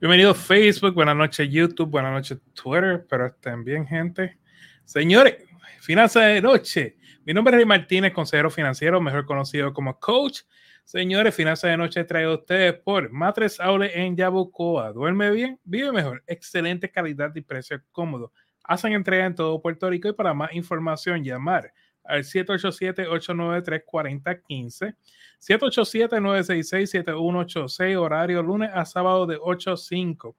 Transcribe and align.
Bienvenido 0.00 0.34
Facebook, 0.34 0.92
buenas 0.92 1.14
noches 1.14 1.48
YouTube, 1.48 1.88
buenas 1.88 2.12
noches 2.12 2.38
Twitter, 2.52 3.06
pero 3.08 3.26
estén 3.26 3.62
bien, 3.62 3.86
gente. 3.86 4.38
Señores, 4.84 5.36
finanzas 5.80 6.24
de 6.34 6.42
noche. 6.42 6.96
Mi 7.24 7.32
nombre 7.32 7.54
es 7.54 7.58
Rey 7.58 7.64
Martínez, 7.64 8.12
consejero 8.12 8.50
financiero, 8.50 9.00
mejor 9.00 9.24
conocido 9.24 9.72
como 9.72 9.98
coach. 10.00 10.40
Señores, 10.82 11.32
finanzas 11.32 11.70
de 11.70 11.76
noche 11.76 12.02
trae 12.02 12.24
a 12.24 12.32
ustedes 12.32 12.74
por 12.74 13.08
Matres 13.10 13.60
Aule 13.60 13.92
en 13.94 14.16
Yabucoa. 14.16 14.92
Duerme 14.92 15.30
bien, 15.30 15.60
vive 15.62 15.92
mejor, 15.92 16.24
excelente 16.26 16.90
calidad 16.90 17.32
y 17.36 17.40
precio 17.40 17.80
cómodo. 17.92 18.32
Hacen 18.64 18.94
entrega 18.94 19.26
en 19.26 19.36
todo 19.36 19.62
Puerto 19.62 19.88
Rico 19.88 20.08
y 20.08 20.12
para 20.12 20.34
más 20.34 20.52
información 20.54 21.22
llamar 21.22 21.72
al 22.04 22.24
787-893-4015, 22.24 24.94
787-966-7186, 25.40 27.96
horario 27.96 28.42
lunes 28.42 28.70
a 28.72 28.84
sábado 28.84 29.26
de 29.26 29.38
8 29.40 29.72
a 29.72 29.76
5. 29.76 30.36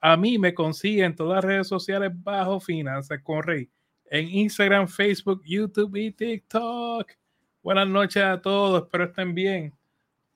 A 0.00 0.16
mí 0.16 0.38
me 0.38 0.54
consiguen 0.54 1.16
todas 1.16 1.36
las 1.36 1.44
redes 1.44 1.68
sociales 1.68 2.10
bajo 2.14 2.60
Finanzas 2.60 3.20
con 3.22 3.42
Rey, 3.42 3.68
en 4.10 4.26
Instagram, 4.28 4.88
Facebook, 4.88 5.42
YouTube 5.44 5.96
y 5.96 6.12
TikTok. 6.12 7.12
Buenas 7.62 7.88
noches 7.88 8.22
a 8.22 8.40
todos, 8.40 8.84
espero 8.84 9.04
estén 9.04 9.34
bien. 9.34 9.74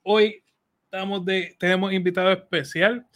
Hoy 0.03 0.43
estamos 0.83 1.25
de, 1.25 1.55
tenemos 1.57 1.91
invitado 1.93 2.31
especial. 2.31 3.07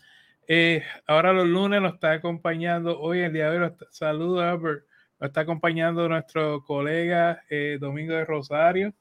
Eh, 0.47 0.81
ahora 1.05 1.33
los 1.33 1.45
lunes 1.45 1.79
nos 1.81 1.95
está 1.95 2.13
acompañando, 2.13 2.97
hoy 2.97 3.19
el 3.19 3.33
día 3.33 3.51
de 3.51 3.59
hoy, 3.59 3.69
saludos 3.91 4.41
Albert 4.41 4.85
nos 5.19 5.29
está 5.29 5.41
acompañando 5.41 6.07
nuestro 6.07 6.63
colega 6.63 7.43
eh, 7.49 7.77
Domingo 7.79 8.13
de 8.13 8.25
Rosario. 8.25 8.93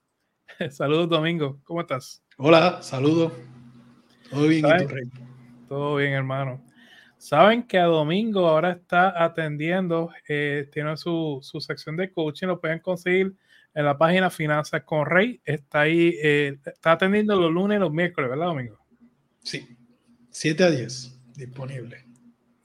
saludos, 0.70 1.09
Domingo. 1.09 1.61
¿Cómo 1.65 1.80
estás? 1.80 2.23
Hola, 2.38 2.83
saludos. 2.83 3.33
Todo 4.30 4.48
bien, 4.48 4.65
Todo 5.69 5.97
bien, 5.97 6.12
hermano. 6.12 6.62
Saben 7.19 7.66
que 7.66 7.79
a 7.79 7.84
Domingo 7.84 8.47
ahora 8.47 8.73
está 8.73 9.23
atendiendo, 9.24 10.10
eh, 10.29 10.68
tiene 10.73 10.96
su, 10.96 11.38
su, 11.43 11.60
sección 11.60 11.96
de 11.96 12.13
coaching, 12.13 12.46
lo 12.46 12.60
pueden 12.60 12.80
conseguir 12.80 13.35
en 13.74 13.85
la 13.85 13.96
página 13.96 14.30
Finanzas 14.30 14.83
con 14.85 15.07
Rey. 15.07 15.40
Está 15.45 15.83
ahí, 15.83 16.15
eh, 16.23 16.59
está 16.66 16.93
atendiendo 16.93 17.35
los 17.38 17.51
lunes 17.51 17.77
y 17.77 17.80
los 17.80 17.93
miércoles, 17.93 18.30
¿verdad, 18.30 18.46
Domingo? 18.46 18.79
Sí, 19.43 19.77
7 20.30 20.65
a 20.65 20.71
10 20.71 21.16
disponible. 21.37 22.05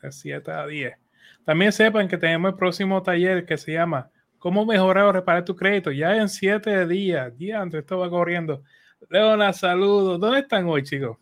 De 0.01 0.11
7 0.11 0.51
a 0.51 0.65
10. 0.65 1.00
También 1.45 1.71
sepan 1.71 2.07
que 2.07 2.17
tenemos 2.17 2.51
el 2.51 2.57
próximo 2.57 3.01
taller 3.01 3.45
que 3.45 3.57
se 3.57 3.73
llama 3.73 4.11
¿Cómo 4.41 4.65
mejorar 4.65 5.05
o 5.05 5.11
reparar 5.11 5.45
tu 5.45 5.55
crédito? 5.55 5.91
Ya 5.91 6.17
en 6.17 6.27
siete 6.27 6.87
días, 6.87 7.37
día 7.37 7.61
antes 7.61 7.81
esto 7.81 7.99
va 7.99 8.09
corriendo. 8.09 8.63
Leona, 9.07 9.53
saludos. 9.53 10.19
¿Dónde 10.19 10.39
están 10.39 10.67
hoy, 10.67 10.81
chicos? 10.81 11.15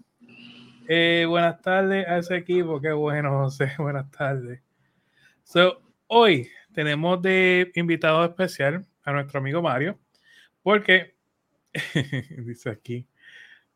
Eh, 0.88 1.26
buenas 1.28 1.62
tardes 1.62 2.08
a 2.08 2.18
ese 2.18 2.38
equipo. 2.38 2.80
Qué 2.80 2.94
bueno, 2.94 3.44
José. 3.44 3.74
Buenas 3.78 4.10
tardes. 4.10 4.62
So, 5.44 5.82
hoy 6.08 6.50
tenemos 6.74 7.22
de 7.22 7.70
invitado 7.76 8.24
especial 8.24 8.88
a 9.04 9.12
nuestro 9.12 9.40
amigo 9.40 9.62
Mario, 9.62 10.00
porque, 10.64 11.18
dice 12.46 12.70
aquí, 12.70 13.06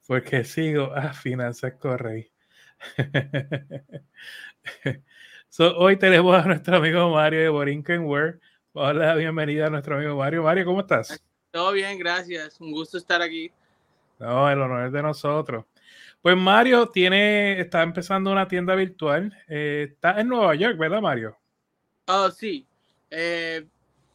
porque 0.07 0.45
sigo 0.45 0.95
a 0.95 1.13
Finanzas 1.13 1.73
Correy. 1.73 2.31
hoy 5.59 5.97
tenemos 5.97 6.35
a 6.35 6.47
nuestro 6.47 6.77
amigo 6.77 7.09
Mario 7.11 7.41
de 7.41 7.49
Borinkenware. 7.49 8.39
Hola, 8.73 9.15
bienvenida 9.15 9.67
a 9.67 9.69
nuestro 9.69 9.97
amigo 9.97 10.17
Mario. 10.17 10.43
Mario, 10.43 10.65
¿cómo 10.65 10.81
estás? 10.81 11.21
Todo 11.51 11.71
bien, 11.73 11.99
gracias. 11.99 12.59
Un 12.59 12.71
gusto 12.71 12.97
estar 12.97 13.21
aquí. 13.21 13.51
No, 14.19 14.49
el 14.49 14.59
honor 14.59 14.87
es 14.87 14.91
de 14.91 15.03
nosotros. 15.03 15.65
Pues 16.21 16.35
Mario 16.37 16.87
tiene, 16.87 17.59
está 17.59 17.83
empezando 17.83 18.31
una 18.31 18.47
tienda 18.47 18.73
virtual. 18.75 19.37
Eh, 19.47 19.89
está 19.91 20.19
en 20.19 20.29
Nueva 20.29 20.55
York, 20.55 20.77
¿verdad, 20.77 21.01
Mario? 21.01 21.37
Oh, 22.07 22.31
sí. 22.31 22.65
Eh, 23.11 23.65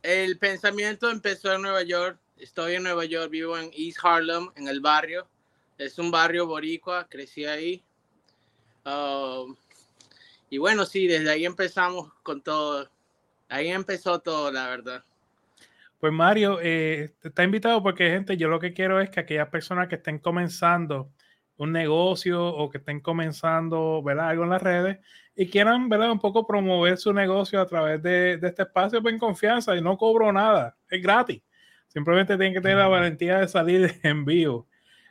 el 0.03 0.39
pensamiento 0.39 1.11
empezó 1.11 1.53
en 1.53 1.63
Nueva 1.63 1.83
York. 1.83 2.19
Estoy 2.39 2.75
en 2.75 2.83
Nueva 2.83 3.05
York, 3.05 3.31
vivo 3.31 3.57
en 3.57 3.71
East 3.77 3.99
Harlem, 4.03 4.49
en 4.57 4.69
el 4.69 4.81
barrio. 4.81 5.29
Es 5.77 5.99
un 5.99 6.11
barrio 6.11 6.47
boricua, 6.47 7.07
crecí 7.09 7.45
ahí. 7.45 7.83
Uh, 8.85 9.55
y 10.51 10.59
bueno, 10.59 10.85
sí, 10.85 11.07
desde 11.07 11.31
ahí 11.31 11.45
empezamos 11.45 12.13
con 12.23 12.43
todo. 12.43 12.91
Ahí 13.49 13.69
empezó 13.69 14.19
todo, 14.21 14.51
la 14.51 14.69
verdad. 14.69 15.05
Pues 15.99 16.13
Mario, 16.13 16.59
eh, 16.63 17.15
está 17.23 17.43
invitado 17.43 17.83
porque, 17.83 18.11
gente, 18.11 18.37
yo 18.37 18.49
lo 18.49 18.61
que 18.61 18.73
quiero 18.73 19.01
es 19.01 19.11
que 19.11 19.21
aquellas 19.21 19.49
personas 19.49 19.89
que 19.89 19.97
estén 19.97 20.19
comenzando 20.19 21.11
un 21.57 21.73
negocio 21.73 22.47
o 22.47 22.71
que 22.71 22.79
estén 22.79 23.01
comenzando, 23.01 24.01
¿verdad? 24.03 24.29
Algo 24.29 24.45
en 24.45 24.51
las 24.51 24.63
redes 24.63 24.99
y 25.35 25.49
quieran, 25.49 25.89
¿verdad? 25.89 26.13
Un 26.13 26.21
poco 26.21 26.47
promover 26.47 26.97
su 26.99 27.13
negocio 27.13 27.61
a 27.61 27.67
través 27.67 28.03
de, 28.03 28.35
este 28.43 28.63
espacio 28.63 29.03
pues, 29.03 29.13
en 29.13 29.19
confianza 29.19 29.77
y 29.77 29.83
no 29.83 29.97
cobro 29.97 30.33
nada, 30.33 30.77
es 30.89 31.03
gratis. 31.03 31.43
Simplemente 31.89 32.37
tienen 32.37 32.55
que 32.55 32.61
tener 32.61 32.77
la 32.77 32.87
valentía 32.87 33.39
de 33.39 33.49
salir 33.49 33.99
en 34.03 34.25
vivo. 34.25 34.69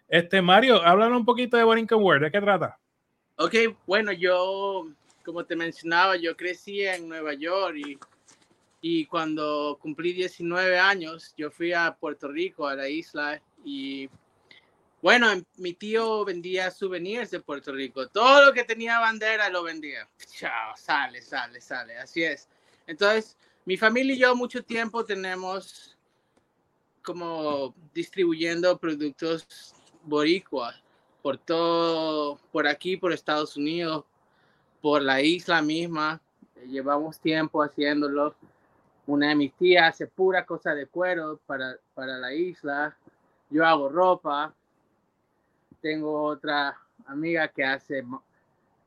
Este, 0.07 0.41
Mario, 0.41 0.81
háblanos 0.81 1.19
un 1.19 1.25
poquito 1.25 1.57
de 1.57 1.63
Borinquen 1.63 2.01
World, 2.01 2.23
¿de 2.23 2.31
qué 2.31 2.39
trata? 2.39 2.79
Ok, 3.35 3.55
bueno, 3.85 4.13
yo 4.13 4.87
como 5.27 5.45
te 5.45 5.57
mencionaba, 5.57 6.15
yo 6.15 6.37
crecí 6.37 6.85
en 6.85 7.09
Nueva 7.09 7.33
York 7.33 7.75
y, 7.75 7.99
y 8.79 9.05
cuando 9.07 9.77
cumplí 9.77 10.13
19 10.13 10.79
años, 10.79 11.33
yo 11.35 11.51
fui 11.51 11.73
a 11.73 11.93
Puerto 11.99 12.29
Rico, 12.29 12.65
a 12.65 12.75
la 12.75 12.87
isla, 12.87 13.41
y 13.65 14.09
bueno, 15.01 15.27
mi 15.57 15.73
tío 15.73 16.23
vendía 16.23 16.71
souvenirs 16.71 17.29
de 17.31 17.41
Puerto 17.41 17.73
Rico. 17.73 18.07
Todo 18.07 18.45
lo 18.45 18.53
que 18.53 18.63
tenía 18.63 18.99
bandera 18.99 19.49
lo 19.49 19.63
vendía. 19.63 20.07
Chao, 20.37 20.77
sale, 20.77 21.21
sale, 21.21 21.59
sale. 21.59 21.97
Así 21.97 22.23
es. 22.23 22.47
Entonces, 22.87 23.37
mi 23.65 23.75
familia 23.75 24.15
y 24.15 24.19
yo 24.19 24.33
mucho 24.33 24.63
tiempo 24.63 25.03
tenemos 25.03 25.97
como 27.03 27.75
distribuyendo 27.93 28.77
productos 28.77 29.75
boricuas 30.03 30.81
por 31.21 31.37
todo, 31.37 32.39
por 32.53 32.65
aquí, 32.65 32.95
por 32.95 33.11
Estados 33.11 33.57
Unidos, 33.57 34.05
por 34.87 35.01
la 35.01 35.21
isla 35.21 35.61
misma. 35.61 36.21
Llevamos 36.65 37.19
tiempo 37.19 37.61
haciéndolo. 37.61 38.33
Una 39.05 39.27
de 39.27 39.35
mis 39.35 39.53
tías 39.55 39.89
hace 39.89 40.07
pura 40.07 40.45
cosa 40.45 40.73
de 40.73 40.87
cuero 40.87 41.41
para, 41.45 41.75
para 41.93 42.17
la 42.17 42.33
isla. 42.33 42.95
Yo 43.49 43.65
hago 43.65 43.89
ropa. 43.89 44.55
Tengo 45.81 46.23
otra 46.23 46.79
amiga 47.05 47.49
que 47.49 47.65
hace 47.65 48.01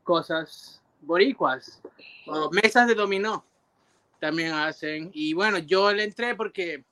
cosas 0.03 0.81
boricuas. 1.03 1.83
mesas 2.51 2.89
de 2.89 2.95
dominó 2.95 3.45
también 4.19 4.55
hacen. 4.55 5.11
Y 5.13 5.35
bueno, 5.35 5.59
yo 5.59 5.93
le 5.93 6.05
entré 6.05 6.35
porque, 6.35 6.83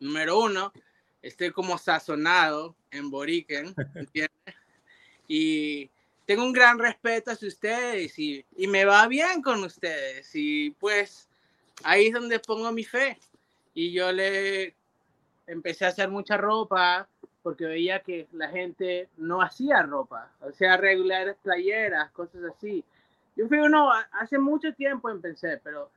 número 0.00 0.40
uno, 0.40 0.72
estoy 1.22 1.52
como 1.52 1.78
sazonado 1.78 2.74
en 2.90 3.08
Boriken, 3.08 3.72
¿entiendes? 3.94 4.56
Y 5.28 5.92
tengo 6.30 6.44
un 6.44 6.52
gran 6.52 6.78
respeto 6.78 7.32
hacia 7.32 7.48
ustedes 7.48 8.16
y, 8.16 8.46
y 8.56 8.68
me 8.68 8.84
va 8.84 9.08
bien 9.08 9.42
con 9.42 9.64
ustedes. 9.64 10.30
Y 10.32 10.70
pues 10.78 11.28
ahí 11.82 12.06
es 12.06 12.12
donde 12.12 12.38
pongo 12.38 12.70
mi 12.70 12.84
fe. 12.84 13.18
Y 13.74 13.90
yo 13.90 14.12
le 14.12 14.72
empecé 15.48 15.86
a 15.86 15.88
hacer 15.88 16.08
mucha 16.08 16.36
ropa 16.36 17.08
porque 17.42 17.64
veía 17.64 17.98
que 17.98 18.28
la 18.30 18.48
gente 18.48 19.08
no 19.16 19.42
hacía 19.42 19.82
ropa, 19.82 20.30
o 20.40 20.52
sea, 20.52 20.76
regulares 20.76 21.34
playeras, 21.42 22.12
cosas 22.12 22.42
así. 22.56 22.84
Yo 23.34 23.48
fui 23.48 23.58
uno, 23.58 23.90
hace 24.12 24.38
mucho 24.38 24.72
tiempo 24.74 25.10
empecé, 25.10 25.60
pero 25.64 25.90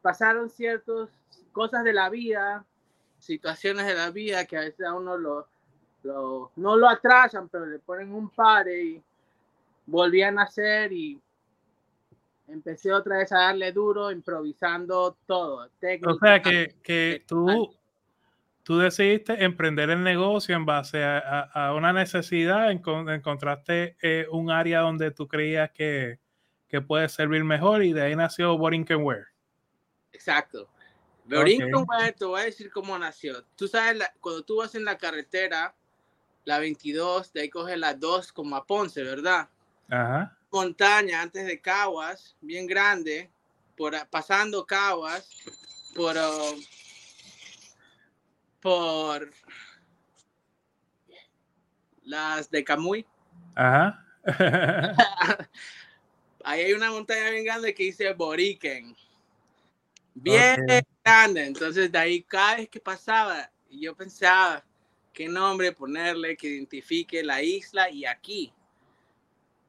pasaron 0.00 0.48
ciertas 0.48 1.10
cosas 1.52 1.84
de 1.84 1.92
la 1.92 2.08
vida, 2.08 2.64
situaciones 3.18 3.84
de 3.84 3.94
la 3.94 4.08
vida 4.08 4.46
que 4.46 4.56
a 4.56 4.60
veces 4.60 4.86
a 4.86 4.94
uno 4.94 5.18
lo, 5.18 5.46
lo 6.02 6.50
no 6.56 6.76
lo 6.76 6.88
atrasan, 6.88 7.50
pero 7.50 7.66
le 7.66 7.78
ponen 7.78 8.14
un 8.14 8.30
par 8.30 8.68
y 8.68 9.02
volví 9.86 10.22
a 10.22 10.30
nacer 10.30 10.92
y 10.92 11.20
empecé 12.48 12.92
otra 12.92 13.18
vez 13.18 13.32
a 13.32 13.38
darle 13.38 13.72
duro, 13.72 14.10
improvisando 14.10 15.16
todo. 15.26 15.66
o 15.66 16.18
sea, 16.18 16.42
que, 16.42 16.76
que 16.82 17.24
tú, 17.26 17.74
tú 18.62 18.78
decidiste 18.78 19.44
emprender 19.44 19.90
el 19.90 20.02
negocio 20.02 20.54
en 20.54 20.66
base 20.66 21.02
a, 21.02 21.40
a, 21.40 21.74
una 21.74 21.92
necesidad, 21.92 22.70
encontraste 22.70 23.96
eh, 24.02 24.26
un 24.30 24.50
área 24.50 24.80
donde 24.80 25.10
tú 25.10 25.26
creías 25.26 25.70
que, 25.72 26.18
que, 26.68 26.80
puede 26.80 27.08
servir 27.08 27.44
mejor 27.44 27.82
y 27.82 27.92
de 27.92 28.02
ahí 28.02 28.16
nació 28.16 28.56
Borinkenware. 28.56 29.26
Exacto. 30.12 30.68
Borinkenware, 31.24 32.12
te 32.12 32.24
voy 32.24 32.40
a 32.40 32.44
decir 32.44 32.70
cómo 32.70 32.96
nació. 32.98 33.44
Tú 33.56 33.66
sabes, 33.66 34.02
cuando 34.20 34.42
tú 34.44 34.58
vas 34.58 34.74
en 34.76 34.84
la 34.84 34.96
carretera, 34.96 35.74
la 36.44 36.60
22, 36.60 37.32
de 37.32 37.40
ahí 37.40 37.50
coges 37.50 37.76
la 37.76 37.94
2 37.94 38.32
como 38.32 38.54
a 38.54 38.64
Ponce, 38.64 39.02
¿verdad? 39.02 39.48
Montaña 40.50 41.22
antes 41.22 41.46
de 41.46 41.60
Caguas, 41.60 42.36
bien 42.40 42.66
grande, 42.66 43.30
por, 43.76 43.94
pasando 44.08 44.66
Caguas, 44.66 45.28
por, 45.94 46.16
um, 46.16 46.62
por 48.60 49.30
las 52.04 52.50
de 52.50 52.64
Camuy. 52.64 53.06
ahí 56.44 56.60
hay 56.62 56.72
una 56.72 56.90
montaña 56.90 57.30
bien 57.30 57.44
grande 57.44 57.74
que 57.74 57.84
dice 57.84 58.12
Boriken. 58.12 58.96
Bien 60.14 60.66
grande. 61.04 61.44
Entonces 61.44 61.92
de 61.92 61.98
ahí 61.98 62.22
cada 62.22 62.56
vez 62.56 62.68
que 62.68 62.80
pasaba, 62.80 63.50
y 63.68 63.80
yo 63.80 63.94
pensaba 63.94 64.64
qué 65.12 65.28
nombre 65.28 65.72
ponerle 65.72 66.36
que 66.36 66.48
identifique 66.48 67.22
la 67.22 67.42
isla 67.42 67.90
y 67.90 68.04
aquí. 68.04 68.52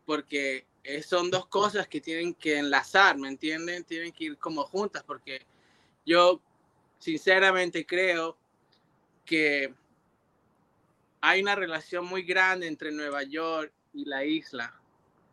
Porque 0.07 0.65
son 1.05 1.29
dos 1.29 1.45
cosas 1.47 1.87
que 1.87 2.01
tienen 2.01 2.33
que 2.33 2.57
enlazar, 2.57 3.17
¿me 3.17 3.27
entienden? 3.27 3.83
Tienen 3.83 4.11
que 4.11 4.23
ir 4.23 4.37
como 4.37 4.63
juntas 4.63 5.03
porque 5.03 5.41
yo 6.05 6.41
sinceramente 6.97 7.85
creo 7.85 8.37
que 9.25 9.73
hay 11.19 11.41
una 11.41 11.55
relación 11.55 12.05
muy 12.05 12.23
grande 12.23 12.67
entre 12.67 12.91
Nueva 12.91 13.23
York 13.23 13.71
y 13.93 14.05
la 14.05 14.23
isla. 14.23 14.73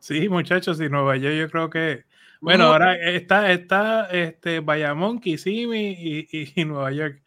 Sí, 0.00 0.28
muchachos, 0.28 0.80
y 0.80 0.88
Nueva 0.88 1.16
York 1.16 1.36
yo 1.36 1.50
creo 1.50 1.70
que, 1.70 2.04
bueno, 2.40 2.64
ahora 2.64 2.96
está, 2.96 3.52
está 3.52 4.06
este, 4.10 4.60
Bayamón, 4.60 5.20
Kissimmee 5.20 6.26
y, 6.30 6.52
y, 6.56 6.64
Nueva 6.64 6.90
York. 6.90 7.22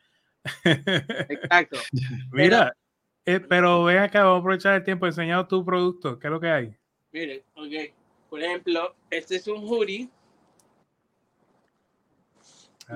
Exacto. 0.63 1.79
Mira, 2.31 2.75
pero, 3.23 3.37
eh, 3.37 3.39
pero 3.39 3.83
ven 3.85 3.97
acá, 3.99 4.23
vamos 4.23 4.37
a 4.37 4.39
aprovechar 4.41 4.75
el 4.75 4.83
tiempo 4.83 5.07
enseñando 5.07 5.47
tu 5.47 5.65
producto, 5.65 6.19
¿qué 6.19 6.27
es 6.27 6.31
lo 6.31 6.39
que 6.39 6.49
hay? 6.49 6.77
Mire, 7.17 7.43
ok, 7.55 7.93
por 8.29 8.43
ejemplo, 8.43 8.95
este 9.09 9.37
es 9.37 9.47
un 9.47 9.67
hoodie. 9.67 10.07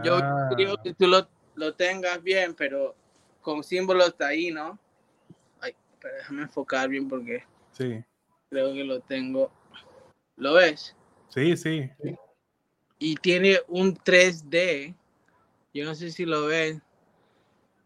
Yo 0.04 0.20
creo 0.56 0.74
ah. 0.74 0.80
que 0.84 0.94
tú 0.94 1.08
lo, 1.08 1.28
lo 1.56 1.74
tengas 1.74 2.22
bien, 2.22 2.54
pero 2.54 2.96
con 3.42 3.64
símbolos 3.64 4.14
ahí, 4.20 4.52
¿no? 4.52 4.78
Ay, 5.60 5.76
pero 6.00 6.18
déjame 6.18 6.44
enfocar 6.44 6.88
bien 6.88 7.10
porque 7.10 7.44
sí. 7.72 8.04
creo 8.52 8.74
que 8.74 8.84
lo 8.84 9.00
tengo. 9.00 9.52
¿Lo 10.36 10.54
ves? 10.54 10.96
Sí, 11.30 11.58
sí. 11.58 11.90
Y 13.00 13.16
tiene 13.16 13.58
un 13.70 13.96
3D. 13.96 14.96
Yo 15.74 15.84
no 15.84 15.96
sé 15.96 16.12
si 16.12 16.26
lo 16.26 16.46
ven. 16.46 16.84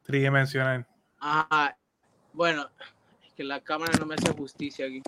Tridimensional. 0.04 0.86
Ah, 1.22 1.78
bueno, 2.34 2.70
es 3.26 3.34
que 3.36 3.46
la 3.46 3.62
cámara 3.62 3.94
no 3.98 4.06
me 4.06 4.16
hace 4.16 4.34
justicia 4.34 4.86
aquí. 4.86 5.02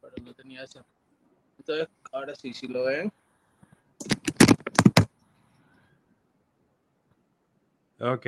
Pero 0.00 0.14
no 0.22 0.34
tenía 0.34 0.64
eso. 0.64 0.84
Entonces, 1.58 1.88
ahora 2.12 2.34
sí, 2.34 2.54
si 2.54 2.66
lo 2.68 2.84
ven. 2.84 3.12
Ok. 8.00 8.26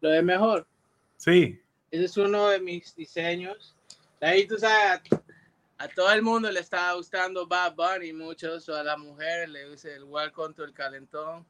¿Lo 0.00 0.10
ves 0.10 0.24
mejor? 0.24 0.66
Sí. 1.16 1.60
Ese 1.90 2.04
es 2.04 2.16
uno 2.16 2.48
de 2.48 2.60
mis 2.60 2.94
diseños. 2.94 3.74
Ahí 4.20 4.46
tú 4.46 4.56
sabes, 4.58 5.02
a, 5.78 5.88
todo 5.88 6.12
el 6.12 6.22
mundo 6.22 6.50
le 6.50 6.60
está 6.60 6.92
gustando 6.92 7.46
Bad 7.46 7.74
Bunny, 7.74 8.12
muchos, 8.12 8.68
o 8.68 8.76
a 8.76 8.84
la 8.84 8.96
mujer 8.96 9.48
le 9.48 9.70
dice 9.70 9.94
el 9.94 10.04
Welcome 10.04 10.54
to 10.54 10.64
el 10.64 10.72
Calentón. 10.72 11.44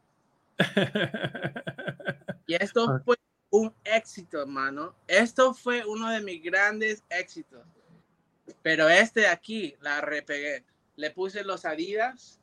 y 2.46 2.54
esto 2.54 3.00
fue 3.04 3.16
un 3.50 3.75
éxito, 3.85 4.41
hermano. 4.41 4.94
Esto 5.06 5.52
fue 5.52 5.85
uno 5.85 6.08
de 6.11 6.20
mis 6.20 6.43
grandes 6.43 7.05
éxitos. 7.08 7.64
Pero 8.62 8.88
este 8.88 9.20
de 9.20 9.26
aquí 9.29 9.76
la 9.81 10.00
repegué. 10.00 10.64
Le 10.97 11.11
puse 11.11 11.44
los 11.44 11.64
Adidas 11.64 12.41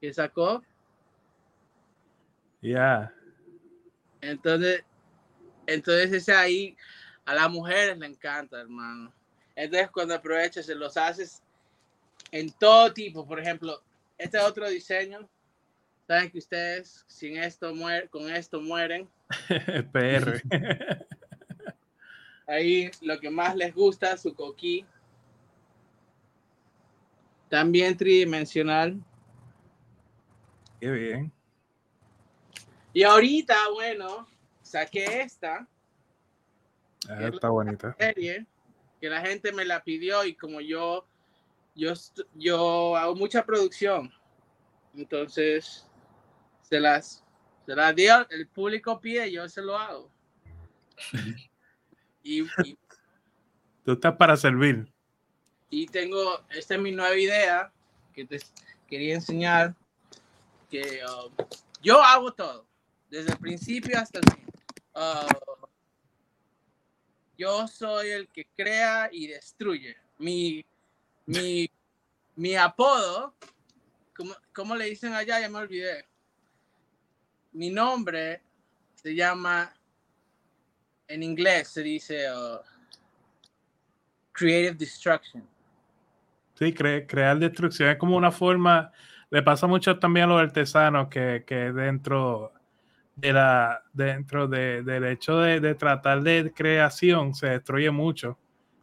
que 0.00 0.12
sacó. 0.12 0.62
Ya. 2.60 3.12
Entonces, 4.20 4.84
entonces 5.66 6.12
ese 6.12 6.32
ahí 6.32 6.76
a 7.24 7.34
las 7.34 7.50
mujeres 7.50 7.98
le 7.98 8.06
encanta, 8.06 8.60
hermano. 8.60 9.12
Entonces 9.54 9.90
cuando 9.90 10.14
aprovechas, 10.14 10.66
se 10.66 10.74
los 10.74 10.96
haces 10.96 11.42
en 12.30 12.50
todo 12.52 12.92
tipo. 12.92 13.26
Por 13.26 13.40
ejemplo, 13.40 13.82
este 14.16 14.38
otro 14.38 14.68
diseño. 14.68 15.28
Saben 16.08 16.30
que 16.30 16.38
ustedes 16.38 17.04
sin 17.06 17.36
esto 17.36 17.74
muer 17.74 18.08
con 18.08 18.30
esto 18.30 18.62
mueren. 18.62 19.08
PR. 19.92 20.42
Ahí 22.46 22.90
lo 23.02 23.20
que 23.20 23.28
más 23.28 23.54
les 23.54 23.74
gusta, 23.74 24.16
su 24.16 24.34
coquí. 24.34 24.86
También 27.50 27.94
tridimensional. 27.94 28.98
Qué 30.80 30.90
bien. 30.90 31.32
Y 32.94 33.02
ahorita, 33.02 33.54
bueno, 33.74 34.26
saqué 34.62 35.20
esta. 35.20 35.68
Ah, 37.06 37.28
está 37.28 37.50
bonita. 37.50 37.94
Serie 37.98 38.46
que 38.98 39.10
la 39.10 39.20
gente 39.20 39.52
me 39.52 39.64
la 39.64 39.84
pidió 39.84 40.24
y 40.24 40.34
como 40.34 40.60
yo, 40.60 41.06
yo, 41.74 41.92
yo 42.34 42.96
hago 42.96 43.14
mucha 43.14 43.44
producción, 43.44 44.12
entonces 44.94 45.87
se 46.68 46.80
las, 46.80 47.24
se 47.64 47.74
las 47.74 47.94
dio, 47.94 48.28
el 48.30 48.46
público 48.46 49.00
pide, 49.00 49.30
yo 49.32 49.48
se 49.48 49.62
lo 49.62 49.76
hago. 49.76 50.10
y, 52.22 52.44
Tú 53.84 53.92
estás 53.92 54.16
para 54.16 54.36
servir. 54.36 54.92
Y 55.70 55.86
tengo, 55.86 56.44
esta 56.50 56.74
es 56.74 56.80
mi 56.80 56.92
nueva 56.92 57.16
idea 57.16 57.72
que 58.12 58.24
te 58.24 58.40
quería 58.86 59.14
enseñar, 59.14 59.74
que 60.70 61.00
um, 61.04 61.32
yo 61.80 62.02
hago 62.02 62.32
todo 62.32 62.66
desde 63.08 63.32
el 63.32 63.38
principio 63.38 63.98
hasta 63.98 64.18
el 64.18 64.24
fin. 64.30 64.46
Ah, 64.94 65.26
yo 67.38 67.68
soy 67.68 68.10
el 68.10 68.28
que 68.28 68.46
crea 68.56 69.08
y 69.12 69.28
destruye. 69.28 69.96
Mi, 70.18 70.64
mi, 71.24 71.70
mi 72.34 72.56
apodo, 72.56 73.34
¿cómo, 74.52 74.74
le 74.74 74.86
dicen 74.86 75.14
allá? 75.14 75.40
Ya 75.40 75.48
me 75.48 75.58
olvidé. 75.58 76.04
Mi 77.52 77.70
nombre 77.70 78.42
se 78.94 79.14
llama, 79.14 79.72
en 81.06 81.22
inglés 81.22 81.68
se 81.68 81.82
dice 81.82 82.26
uh, 82.32 82.58
Creative 84.32 84.74
Destruction. 84.74 85.46
Sí, 86.54 86.72
crear 86.74 87.38
destrucción 87.38 87.88
es 87.88 87.96
como 87.96 88.16
una 88.16 88.32
forma, 88.32 88.92
le 89.30 89.42
pasa 89.42 89.66
mucho 89.66 89.98
también 89.98 90.24
a 90.24 90.28
los 90.28 90.40
artesanos 90.40 91.08
que, 91.08 91.44
que 91.46 91.72
dentro 91.72 92.52
de 93.14 93.32
la, 93.32 93.82
dentro 93.92 94.48
de, 94.48 94.82
del 94.82 95.04
hecho 95.04 95.38
de, 95.38 95.74
tratar 95.74 96.22
de 96.22 96.52
creación 96.54 97.34
se 97.34 97.48
destruye 97.48 97.90
mucho, 97.90 98.38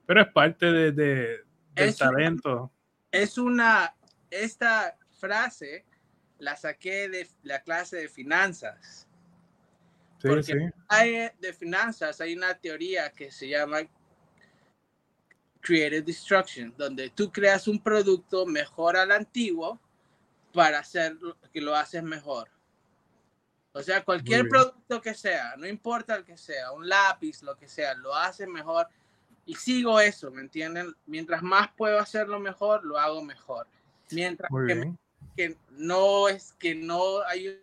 pero 0.06 0.22
es 0.22 0.28
parte 0.28 0.72
de, 0.72 1.44
del 1.74 1.96
talento. 1.98 2.72
es 3.12 3.38
una, 3.38 3.94
esta 4.30 4.98
frase 5.20 5.86
la 6.46 6.56
saqué 6.56 7.10
de 7.10 7.28
la 7.42 7.62
clase 7.62 7.98
de 7.98 8.08
finanzas. 8.08 9.08
Sí, 10.20 10.30
sí. 10.44 10.54
Hay, 10.88 11.30
de 11.40 11.54
finanzas 11.54 12.22
hay 12.22 12.36
una 12.36 12.54
teoría 12.54 13.12
que 13.12 13.32
se 13.32 13.50
llama 13.50 13.80
Creative 15.60 16.04
Destruction, 16.04 16.74
donde 16.78 17.10
tú 17.10 17.32
creas 17.32 17.68
un 17.68 17.82
producto 17.82 18.46
mejor 18.46 18.96
al 18.96 19.12
antiguo 19.12 19.82
para 20.54 20.80
hacer 20.80 21.18
que 21.52 21.62
lo 21.62 21.76
haces 21.76 22.04
mejor. 22.04 22.50
O 23.74 23.82
sea, 23.82 24.06
cualquier 24.06 24.48
producto 24.48 25.02
que 25.02 25.16
sea, 25.16 25.56
no 25.58 25.68
importa 25.68 26.16
el 26.16 26.24
que 26.24 26.38
sea, 26.38 26.72
un 26.72 26.88
lápiz, 26.88 27.42
lo 27.42 27.58
que 27.58 27.68
sea, 27.68 27.96
lo 27.96 28.16
hace 28.16 28.46
mejor. 28.46 28.88
Y 29.48 29.56
sigo 29.56 30.00
eso, 30.00 30.32
¿me 30.32 30.42
entienden? 30.42 30.96
Mientras 31.08 31.42
más 31.42 31.70
puedo 31.76 32.00
hacerlo 32.00 32.40
mejor, 32.40 32.86
lo 32.86 32.98
hago 33.00 33.24
mejor. 33.24 33.68
Mientras 34.12 34.50
que, 34.68 34.94
no 35.72 36.28
es 36.30 36.54
que 36.54 36.76
no 36.76 37.22
hay 37.28 37.62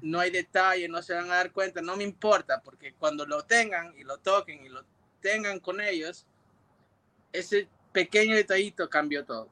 no 0.00 0.18
hay 0.18 0.30
detalle, 0.30 0.88
no 0.88 1.00
se 1.02 1.14
van 1.14 1.30
a 1.30 1.36
dar 1.36 1.52
cuenta, 1.52 1.80
no 1.80 1.96
me 1.96 2.02
importa, 2.02 2.60
porque 2.60 2.94
cuando 2.94 3.24
lo 3.24 3.44
tengan 3.44 3.94
y 3.96 4.02
lo 4.02 4.18
toquen 4.18 4.64
y 4.64 4.68
lo 4.68 4.84
tengan 5.20 5.60
con 5.60 5.80
ellos, 5.80 6.26
ese 7.32 7.68
pequeño 7.92 8.34
detallito 8.34 8.88
cambió 8.90 9.24
todo. 9.24 9.48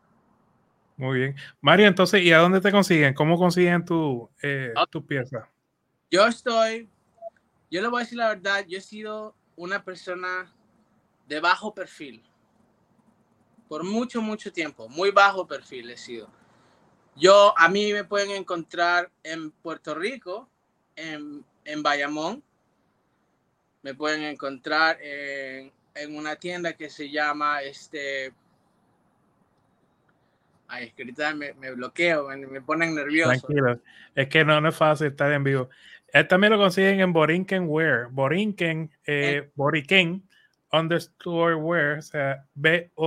Muy 0.97 1.21
bien. 1.21 1.37
Mario, 1.61 1.87
entonces, 1.87 2.23
¿y 2.23 2.33
a 2.33 2.39
dónde 2.39 2.61
te 2.61 2.73
consiguen? 2.73 3.15
¿Cómo 3.15 3.39
consiguen 3.39 3.85
tu, 3.85 4.29
eh, 4.43 4.75
tu 4.91 5.07
pieza? 5.07 5.49
Yo 6.11 6.27
estoy, 6.27 6.91
yo 7.71 7.81
le 7.81 7.89
voy 7.89 8.01
a 8.01 8.05
decir 8.05 8.19
la 8.19 8.29
verdad, 8.29 8.67
yo 8.69 8.79
he 8.79 8.83
sido 8.83 9.35
una 9.57 9.85
persona 9.85 10.53
de 11.27 11.41
bajo 11.41 11.73
perfil. 11.73 12.23
Por 13.69 13.85
mucho, 13.85 14.21
mucho 14.21 14.53
tiempo, 14.53 14.89
muy 14.89 15.13
bajo 15.13 15.47
perfil 15.47 15.91
he 15.91 15.97
sido. 15.97 16.29
Yo, 17.17 17.55
a 17.57 17.69
mí 17.69 17.93
me 17.93 18.05
pueden 18.05 18.31
encontrar 18.31 19.11
en 19.23 19.51
Puerto 19.51 19.95
Rico, 19.95 20.49
en, 20.97 21.45
en 21.65 21.83
Bayamón. 21.83 22.43
Me 23.83 23.95
pueden 23.95 24.23
encontrar 24.23 24.99
en, 25.03 25.73
en 25.95 26.17
una 26.17 26.37
tienda 26.37 26.75
que 26.75 26.91
se 26.91 27.11
llama 27.11 27.63
este 27.63 28.33
Ay, 30.73 30.87
es 30.87 30.95
que 30.95 31.03
ahorita 31.03 31.35
me, 31.35 31.53
me 31.55 31.73
bloqueo, 31.73 32.29
me, 32.29 32.47
me, 32.47 32.61
ponen 32.61 32.95
nervioso. 32.95 33.31
Tranquilo, 33.31 33.81
es 34.15 34.29
que 34.29 34.45
no, 34.45 34.61
no 34.61 34.69
es 34.69 34.77
fácil 34.77 35.09
estar 35.09 35.33
en 35.33 35.43
vivo. 35.43 35.69
Él 36.13 36.29
también 36.29 36.53
lo 36.53 36.61
consiguen 36.61 37.01
en 37.01 37.13
Borinquen 37.13 37.65
Wear. 37.67 38.07
Borinquen, 38.11 38.89
eh, 39.05 39.51
Boriken, 39.57 40.23
underscore 40.73 41.57
wear, 41.57 41.99
o 41.99 42.03
sea, 42.03 42.45
B-O-R-I-K-E-N 42.55 43.01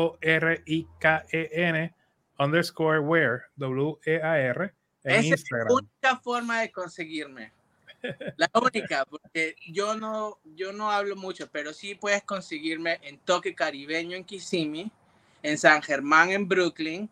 underscore 2.39 2.99
wear, 2.99 3.43
W-E-A-R, 3.57 4.73
en 5.03 5.11
Esa 5.11 5.27
Instagram. 5.27 5.67
es 5.67 5.73
la 5.73 5.75
única 5.75 6.21
forma 6.21 6.61
de 6.61 6.71
conseguirme. 6.71 7.51
La 8.35 8.49
única, 8.53 9.05
porque 9.05 9.55
yo 9.71 9.95
no, 9.95 10.39
yo 10.55 10.73
no 10.73 10.91
hablo 10.91 11.15
mucho, 11.15 11.49
pero 11.49 11.73
sí 11.73 11.95
puedes 11.95 12.23
conseguirme 12.23 12.99
en 13.01 13.17
Toque 13.19 13.55
Caribeño 13.55 14.17
en 14.17 14.25
Kissimmee, 14.25 14.91
en 15.41 15.57
San 15.57 15.81
Germán 15.81 16.31
en 16.31 16.47
Brooklyn, 16.47 17.09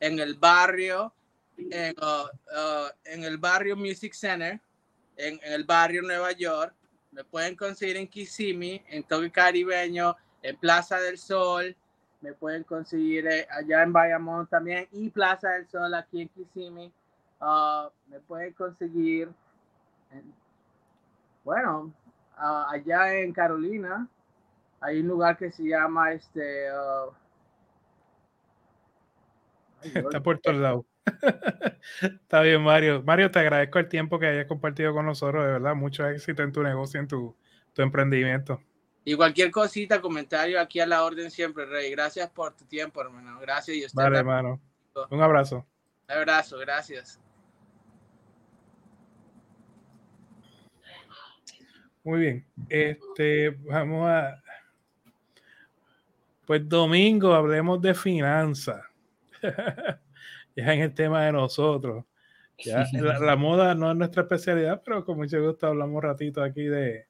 en 0.00 0.18
el 0.18 0.34
barrio, 0.34 1.12
en, 1.58 1.94
uh, 2.00 2.24
uh, 2.56 2.88
en 3.04 3.24
el 3.24 3.36
barrio 3.36 3.76
Music 3.76 4.14
Center, 4.14 4.60
en, 5.16 5.38
en, 5.42 5.52
el 5.52 5.64
barrio 5.64 6.00
Nueva 6.02 6.32
York. 6.32 6.74
Me 7.10 7.24
pueden 7.24 7.54
conseguir 7.54 7.98
en 7.98 8.08
Kissimmee, 8.08 8.82
en 8.88 9.02
Toque 9.02 9.30
Caribeño, 9.30 10.16
en 10.42 10.56
Plaza 10.56 11.00
del 11.00 11.18
Sol. 11.18 11.76
Me 12.20 12.32
pueden 12.34 12.64
conseguir 12.64 13.26
eh, 13.26 13.46
allá 13.50 13.82
en 13.82 13.92
Bayamón 13.92 14.46
también 14.46 14.86
y 14.92 15.08
Plaza 15.08 15.50
del 15.50 15.66
Sol 15.68 15.94
aquí 15.94 16.22
en 16.22 16.28
Kissimmee. 16.28 16.92
Uh, 17.40 17.88
me 18.08 18.20
pueden 18.20 18.52
conseguir, 18.52 19.30
en, 20.10 20.34
bueno, 21.42 21.92
allá 22.36 23.14
en 23.14 23.32
Carolina. 23.32 24.06
Hay 24.80 25.00
un 25.00 25.08
lugar 25.08 25.36
que 25.36 25.50
se 25.50 25.62
llama 25.62 26.12
este. 26.12 26.66
Está 29.82 30.22
por 30.22 30.38
todos 30.38 30.58
lados. 30.58 30.84
Está 32.02 32.42
bien, 32.42 32.62
Mario. 32.62 33.02
Mario, 33.02 33.30
te 33.30 33.38
agradezco 33.38 33.78
el 33.78 33.88
tiempo 33.88 34.18
que 34.18 34.26
hayas 34.26 34.46
compartido 34.46 34.92
con 34.92 35.06
nosotros. 35.06 35.44
De 35.44 35.52
verdad, 35.52 35.74
mucho 35.74 36.06
éxito 36.06 36.42
en 36.42 36.52
tu 36.52 36.62
negocio, 36.62 37.00
en 37.00 37.08
tu, 37.08 37.34
tu 37.72 37.82
emprendimiento. 37.82 38.60
Y 39.04 39.14
cualquier 39.14 39.50
cosita, 39.50 40.00
comentario 40.00 40.60
aquí 40.60 40.78
a 40.80 40.86
la 40.86 41.04
orden 41.04 41.30
siempre, 41.30 41.64
Rey. 41.64 41.90
Gracias 41.90 42.28
por 42.30 42.54
tu 42.54 42.64
tiempo, 42.66 43.00
hermano. 43.00 43.38
Gracias. 43.40 43.76
Y 43.76 43.84
usted 43.86 43.96
vale, 43.96 44.18
hermano. 44.18 44.60
Un 45.10 45.22
abrazo. 45.22 45.66
Un 46.08 46.16
abrazo, 46.16 46.58
gracias. 46.58 47.18
Muy 52.04 52.20
bien. 52.20 52.46
Este, 52.68 53.50
vamos 53.50 54.08
a. 54.08 54.42
Pues 56.46 56.68
domingo 56.68 57.32
hablemos 57.32 57.80
de 57.80 57.94
finanzas. 57.94 58.82
ya 60.56 60.74
en 60.74 60.80
el 60.80 60.94
tema 60.94 61.24
de 61.24 61.32
nosotros. 61.32 62.04
Ya, 62.58 62.84
la, 62.92 63.18
la, 63.18 63.36
moda 63.36 63.74
no 63.74 63.90
es 63.90 63.96
nuestra 63.96 64.22
especialidad, 64.22 64.82
pero 64.84 65.02
con 65.02 65.16
mucho 65.16 65.42
gusto 65.42 65.66
hablamos 65.66 65.96
un 65.96 66.02
ratito 66.02 66.42
aquí 66.42 66.64
de, 66.64 67.06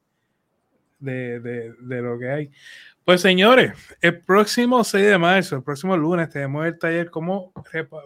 de, 1.01 1.39
de, 1.39 1.73
de, 1.79 2.01
lo 2.01 2.17
que 2.17 2.29
hay. 2.29 2.51
Pues 3.03 3.21
señores, 3.21 3.73
el 3.99 4.21
próximo 4.21 4.83
6 4.83 5.05
de 5.05 5.17
marzo, 5.17 5.57
el 5.57 5.63
próximo 5.63 5.97
lunes, 5.97 6.29
tenemos 6.29 6.65
el 6.65 6.79
taller 6.79 7.09
cómo, 7.09 7.51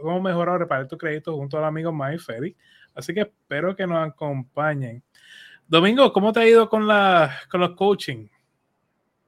cómo 0.01 0.21
mejorar 0.21 0.55
o 0.55 0.59
reparar 0.59 0.87
tu 0.87 0.97
crédito 0.97 1.35
junto 1.35 1.57
al 1.57 1.65
amigo 1.65 1.91
Mike 1.91 2.19
Ferry. 2.19 2.55
Así 2.95 3.13
que 3.13 3.21
espero 3.21 3.75
que 3.75 3.85
nos 3.85 4.07
acompañen. 4.07 5.03
Domingo, 5.67 6.11
¿cómo 6.13 6.31
te 6.31 6.39
ha 6.39 6.47
ido 6.47 6.69
con, 6.69 6.87
la, 6.87 7.35
con 7.49 7.59
los 7.59 7.75
coaching? 7.75 8.27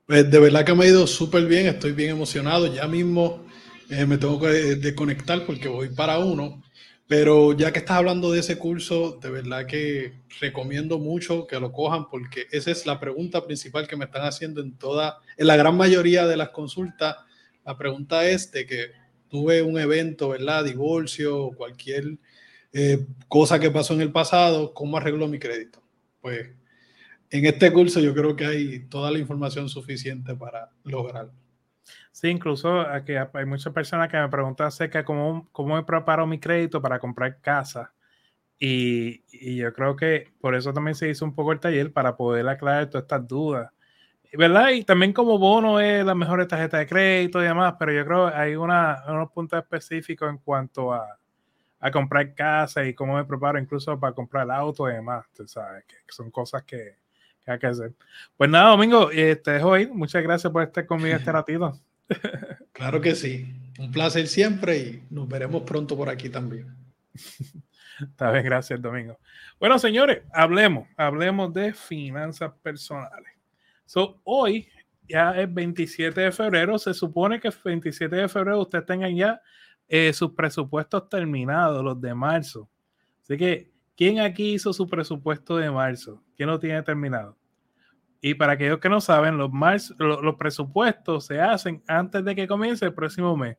Pues 0.05 0.31
de 0.31 0.39
verdad 0.39 0.63
que 0.63 0.73
me 0.73 0.85
ha 0.85 0.87
ido 0.87 1.05
súper 1.05 1.45
bien, 1.45 1.67
estoy 1.67 1.91
bien 1.91 2.11
emocionado. 2.11 2.73
Ya 2.73 2.87
mismo 2.87 3.45
eh, 3.89 4.05
me 4.05 4.17
tengo 4.17 4.39
que 4.39 4.47
desconectar 4.47 5.45
porque 5.45 5.67
voy 5.67 5.89
para 5.89 6.17
uno. 6.19 6.63
Pero 7.07 7.53
ya 7.53 7.71
que 7.71 7.79
estás 7.79 7.97
hablando 7.97 8.31
de 8.31 8.41
ese 8.41 8.57
curso, 8.57 9.17
de 9.21 9.29
verdad 9.29 9.65
que 9.65 10.13
recomiendo 10.41 10.99
mucho 10.99 11.47
que 11.47 11.59
lo 11.59 11.71
cojan 11.71 12.09
porque 12.09 12.47
esa 12.51 12.69
es 12.69 12.85
la 12.85 12.99
pregunta 12.99 13.45
principal 13.45 13.87
que 13.87 13.95
me 13.95 14.05
están 14.05 14.23
haciendo 14.23 14.59
en 14.61 14.77
toda, 14.77 15.19
en 15.37 15.47
la 15.47 15.55
gran 15.55 15.77
mayoría 15.77 16.27
de 16.27 16.35
las 16.35 16.49
consultas. 16.49 17.15
La 17.65 17.77
pregunta 17.77 18.27
es 18.27 18.51
de 18.51 18.65
que 18.65 18.87
tuve 19.29 19.61
un 19.61 19.79
evento, 19.79 20.29
¿verdad? 20.29 20.65
Divorcio 20.65 21.51
cualquier 21.55 22.17
eh, 22.73 23.05
cosa 23.29 23.57
que 23.57 23.71
pasó 23.71 23.93
en 23.93 24.01
el 24.01 24.11
pasado, 24.11 24.73
¿cómo 24.73 24.97
arreglo 24.97 25.29
mi 25.29 25.39
crédito? 25.39 25.81
Pues 26.19 26.49
en 27.29 27.45
este 27.45 27.71
curso 27.71 28.01
yo 28.01 28.13
creo 28.13 28.35
que 28.35 28.45
hay 28.45 28.79
toda 28.87 29.11
la 29.11 29.19
información 29.19 29.69
suficiente 29.69 30.35
para 30.35 30.71
lograrlo. 30.83 31.46
Sí, 32.11 32.27
incluso 32.29 32.81
aquí 32.81 33.13
hay 33.15 33.45
muchas 33.45 33.73
personas 33.73 34.09
que 34.09 34.17
me 34.17 34.29
preguntan 34.29 34.67
acerca 34.67 34.99
de 34.99 35.05
cómo, 35.05 35.47
cómo 35.51 35.75
me 35.75 35.83
preparo 35.83 36.25
mi 36.27 36.39
crédito 36.39 36.81
para 36.81 36.99
comprar 36.99 37.39
casa. 37.41 37.93
Y, 38.59 39.23
y, 39.31 39.57
yo 39.57 39.71
creo 39.73 39.95
que 39.95 40.31
por 40.41 40.55
eso 40.55 40.73
también 40.73 40.95
se 40.95 41.09
hizo 41.09 41.25
un 41.25 41.35
poco 41.35 41.51
el 41.51 41.59
taller 41.59 41.93
para 41.93 42.17
poder 42.17 42.47
aclarar 42.47 42.89
todas 42.89 43.03
estas 43.03 43.27
dudas. 43.27 43.71
¿Verdad? 44.33 44.69
Y 44.71 44.83
también 44.83 45.13
como 45.13 45.39
bono 45.39 45.79
es 45.79 46.05
la 46.05 46.15
mejor 46.15 46.45
tarjeta 46.47 46.77
de 46.79 46.87
crédito 46.87 47.41
y 47.41 47.45
demás, 47.45 47.75
pero 47.79 47.93
yo 47.93 48.05
creo 48.05 48.29
que 48.29 48.35
hay 48.35 48.55
una, 48.55 49.03
unos 49.07 49.31
puntos 49.31 49.59
específicos 49.59 50.29
en 50.29 50.37
cuanto 50.39 50.93
a, 50.93 51.17
a 51.79 51.91
comprar 51.91 52.33
casa 52.33 52.85
y 52.85 52.93
cómo 52.93 53.15
me 53.15 53.25
preparo 53.25 53.59
incluso 53.59 53.99
para 53.99 54.13
comprar 54.13 54.49
auto 54.51 54.89
y 54.89 54.93
demás. 54.93 55.25
Tú 55.33 55.47
sabes, 55.47 55.85
que 55.85 55.95
son 56.09 56.31
cosas 56.31 56.63
que 56.63 56.97
hay 57.51 57.59
que 57.59 57.67
hacer. 57.67 57.93
Pues 58.35 58.49
nada, 58.49 58.71
Domingo, 58.71 59.09
eh, 59.11 59.35
te 59.35 59.51
dejo 59.51 59.77
ir. 59.77 59.93
Muchas 59.93 60.23
gracias 60.23 60.51
por 60.51 60.63
estar 60.63 60.85
conmigo 60.85 61.15
este 61.15 61.31
ratito. 61.31 61.79
Claro 62.71 63.01
que 63.01 63.15
sí. 63.15 63.53
Un 63.79 63.91
placer 63.91 64.27
siempre 64.27 64.77
y 64.77 65.03
nos 65.09 65.27
veremos 65.27 65.63
pronto 65.63 65.95
por 65.95 66.09
aquí 66.09 66.29
también. 66.29 66.75
Está 68.01 68.31
bien, 68.31 68.45
gracias, 68.45 68.81
Domingo. 68.81 69.17
Bueno, 69.59 69.79
señores, 69.79 70.21
hablemos, 70.31 70.87
hablemos 70.97 71.53
de 71.53 71.73
finanzas 71.73 72.51
personales. 72.61 73.33
So, 73.85 74.21
hoy 74.23 74.67
ya 75.07 75.31
es 75.31 75.51
27 75.51 76.21
de 76.21 76.31
febrero. 76.31 76.77
Se 76.77 76.93
supone 76.93 77.39
que 77.39 77.47
el 77.47 77.55
27 77.63 78.15
de 78.15 78.29
febrero 78.29 78.61
ustedes 78.61 78.85
tengan 78.85 79.15
ya 79.15 79.41
eh, 79.87 80.11
sus 80.13 80.31
presupuestos 80.33 81.09
terminados, 81.09 81.83
los 81.83 81.99
de 81.99 82.13
marzo. 82.13 82.69
Así 83.23 83.37
que, 83.37 83.71
¿quién 83.97 84.19
aquí 84.19 84.53
hizo 84.53 84.71
su 84.71 84.87
presupuesto 84.87 85.57
de 85.57 85.69
marzo? 85.69 86.23
¿Quién 86.37 86.47
lo 86.47 86.59
tiene 86.59 86.81
terminado? 86.83 87.35
Y 88.21 88.35
para 88.35 88.53
aquellos 88.53 88.79
que 88.79 88.89
no 88.89 89.01
saben, 89.01 89.37
los, 89.37 89.51
marzo, 89.51 89.93
los, 89.97 90.35
presupuestos 90.35 91.25
se 91.25 91.41
hacen 91.41 91.83
antes 91.87 92.23
de 92.23 92.35
que 92.35 92.47
comience 92.47 92.85
el 92.85 92.93
próximo 92.93 93.35
mes, 93.35 93.57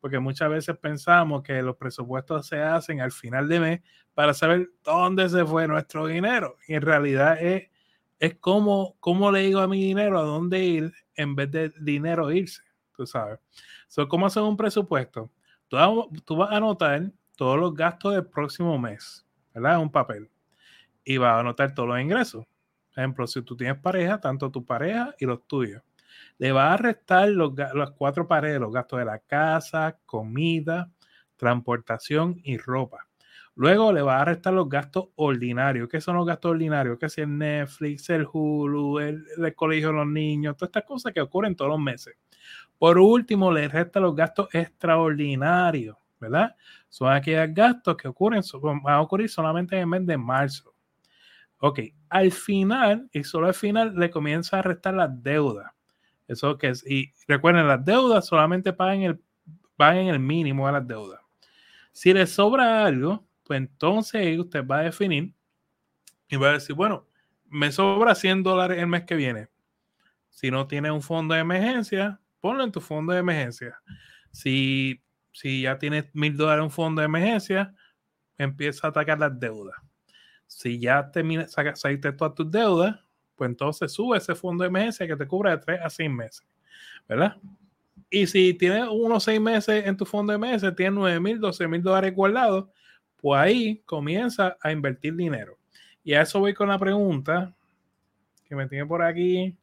porque 0.00 0.18
muchas 0.18 0.50
veces 0.50 0.76
pensamos 0.76 1.42
que 1.42 1.62
los 1.62 1.76
presupuestos 1.76 2.46
se 2.46 2.60
hacen 2.60 3.00
al 3.00 3.12
final 3.12 3.48
de 3.48 3.60
mes 3.60 3.80
para 4.14 4.34
saber 4.34 4.70
dónde 4.84 5.28
se 5.28 5.44
fue 5.44 5.66
nuestro 5.66 6.06
dinero. 6.06 6.56
Y 6.68 6.74
en 6.74 6.82
realidad 6.82 7.40
es, 7.40 7.68
es 8.18 8.36
cómo, 8.38 8.96
cómo 9.00 9.30
le 9.32 9.40
digo 9.40 9.60
a 9.60 9.68
mi 9.68 9.82
dinero 9.82 10.18
a 10.18 10.22
dónde 10.22 10.64
ir 10.64 10.92
en 11.16 11.34
vez 11.34 11.50
de 11.50 11.72
dinero 11.80 12.30
irse, 12.30 12.62
tú 12.96 13.06
sabes. 13.06 13.40
So, 13.88 14.08
¿Cómo 14.08 14.26
hacer 14.26 14.42
un 14.42 14.56
presupuesto? 14.56 15.30
Tú, 15.68 15.76
tú 16.24 16.36
vas 16.36 16.52
a 16.52 16.56
anotar 16.56 17.10
todos 17.36 17.58
los 17.58 17.74
gastos 17.74 18.14
del 18.14 18.26
próximo 18.26 18.78
mes, 18.78 19.25
¿verdad? 19.56 19.80
Un 19.80 19.90
papel. 19.90 20.30
Y 21.04 21.16
vas 21.18 21.34
a 21.34 21.40
anotar 21.40 21.74
todos 21.74 21.88
los 21.88 22.00
ingresos 22.00 22.46
ejemplo, 22.96 23.26
si 23.26 23.42
tú 23.42 23.56
tienes 23.56 23.78
pareja, 23.78 24.20
tanto 24.20 24.50
tu 24.50 24.64
pareja 24.64 25.14
y 25.18 25.26
los 25.26 25.46
tuyos. 25.46 25.82
Le 26.38 26.52
va 26.52 26.72
a 26.72 26.76
restar 26.76 27.28
los, 27.28 27.52
las 27.56 27.90
cuatro 27.92 28.26
paredes, 28.26 28.60
los 28.60 28.72
gastos 28.72 28.98
de 28.98 29.04
la 29.04 29.18
casa, 29.18 29.98
comida, 30.06 30.90
transportación 31.36 32.40
y 32.42 32.56
ropa. 32.56 33.06
Luego 33.54 33.92
le 33.92 34.02
va 34.02 34.20
a 34.20 34.24
restar 34.24 34.52
los 34.52 34.68
gastos 34.68 35.08
ordinarios. 35.16 35.88
¿Qué 35.88 36.00
son 36.00 36.16
los 36.16 36.26
gastos 36.26 36.52
ordinarios? 36.52 36.98
Que 36.98 37.08
si 37.08 37.22
el 37.22 37.38
Netflix, 37.38 38.10
el 38.10 38.26
Hulu, 38.30 38.98
el, 38.98 39.24
el 39.36 39.54
colegio 39.54 39.88
de 39.88 39.94
los 39.94 40.06
niños, 40.06 40.56
todas 40.56 40.68
estas 40.68 40.84
cosas 40.84 41.12
que 41.12 41.22
ocurren 41.22 41.56
todos 41.56 41.70
los 41.70 41.80
meses. 41.80 42.16
Por 42.78 42.98
último, 42.98 43.50
le 43.50 43.68
resta 43.68 43.98
los 43.98 44.14
gastos 44.14 44.54
extraordinarios, 44.54 45.96
¿verdad? 46.20 46.54
Son 46.88 47.12
aquellos 47.12 47.52
gastos 47.52 47.96
que 47.96 48.08
ocurren, 48.08 48.42
van 48.62 48.94
a 48.94 49.00
ocurrir 49.00 49.28
solamente 49.28 49.76
en 49.76 49.82
el 49.82 49.86
mes 49.86 50.06
de 50.06 50.16
marzo. 50.16 50.74
Ok, 51.58 51.80
al 52.08 52.32
final, 52.32 53.08
y 53.12 53.24
solo 53.24 53.46
al 53.46 53.54
final, 53.54 53.94
le 53.96 54.10
comienza 54.10 54.58
a 54.58 54.62
restar 54.62 54.94
las 54.94 55.22
deudas. 55.22 55.72
Eso 56.28 56.58
que 56.58 56.68
es, 56.68 56.86
y 56.86 57.12
recuerden, 57.26 57.68
las 57.68 57.84
deudas 57.84 58.26
solamente 58.26 58.72
pagan 58.72 59.02
el, 59.02 59.20
pagan 59.76 60.08
el 60.08 60.18
mínimo 60.18 60.66
de 60.66 60.72
las 60.72 60.86
deudas. 60.86 61.20
Si 61.92 62.12
le 62.12 62.26
sobra 62.26 62.84
algo, 62.84 63.26
pues 63.44 63.58
entonces 63.58 64.38
usted 64.38 64.66
va 64.66 64.78
a 64.78 64.82
definir 64.82 65.32
y 66.28 66.36
va 66.36 66.50
a 66.50 66.52
decir, 66.54 66.74
bueno, 66.74 67.06
me 67.48 67.70
sobra 67.70 68.14
100 68.14 68.42
dólares 68.42 68.78
el 68.78 68.86
mes 68.86 69.04
que 69.04 69.14
viene. 69.14 69.48
Si 70.30 70.50
no 70.50 70.66
tienes 70.66 70.90
un 70.90 71.02
fondo 71.02 71.34
de 71.34 71.40
emergencia, 71.40 72.20
ponlo 72.40 72.64
en 72.64 72.72
tu 72.72 72.80
fondo 72.80 73.12
de 73.12 73.20
emergencia. 73.20 73.80
Si, 74.30 75.00
si 75.36 75.62
ya 75.62 75.78
tienes 75.78 76.06
mil 76.14 76.36
dólares 76.36 76.60
en 76.60 76.64
un 76.64 76.70
fondo 76.70 77.00
de 77.00 77.06
emergencia, 77.06 77.74
empieza 78.38 78.86
a 78.86 78.90
atacar 78.90 79.18
las 79.18 79.38
deudas 79.38 79.76
si 80.46 80.78
ya 80.78 81.10
terminas, 81.10 81.52
saliste 81.74 82.12
todas 82.12 82.34
tus 82.34 82.50
deudas, 82.50 82.98
pues 83.34 83.50
entonces 83.50 83.92
sube 83.92 84.16
ese 84.16 84.34
fondo 84.34 84.62
de 84.62 84.68
emergencia 84.68 85.06
que 85.06 85.16
te 85.16 85.26
cubre 85.26 85.50
de 85.50 85.58
3 85.58 85.80
a 85.82 85.90
6 85.90 86.10
meses, 86.10 86.46
¿verdad? 87.08 87.36
Y 88.08 88.26
si 88.26 88.54
tienes 88.54 88.86
unos 88.88 89.24
6 89.24 89.40
meses 89.40 89.86
en 89.86 89.96
tu 89.96 90.06
fondo 90.06 90.32
de 90.32 90.36
emergencia, 90.36 90.74
tienes 90.74 90.94
9 90.94 91.20
mil, 91.20 91.40
12 91.40 91.68
mil 91.68 91.82
dólares 91.82 92.14
guardados, 92.14 92.68
pues 93.16 93.40
ahí 93.40 93.82
comienza 93.84 94.56
a 94.60 94.70
invertir 94.70 95.14
dinero. 95.14 95.58
Y 96.04 96.14
a 96.14 96.22
eso 96.22 96.38
voy 96.38 96.54
con 96.54 96.68
la 96.68 96.78
pregunta 96.78 97.52
que 98.44 98.54
me 98.54 98.68
tiene 98.68 98.86
por 98.86 99.02
aquí 99.02 99.56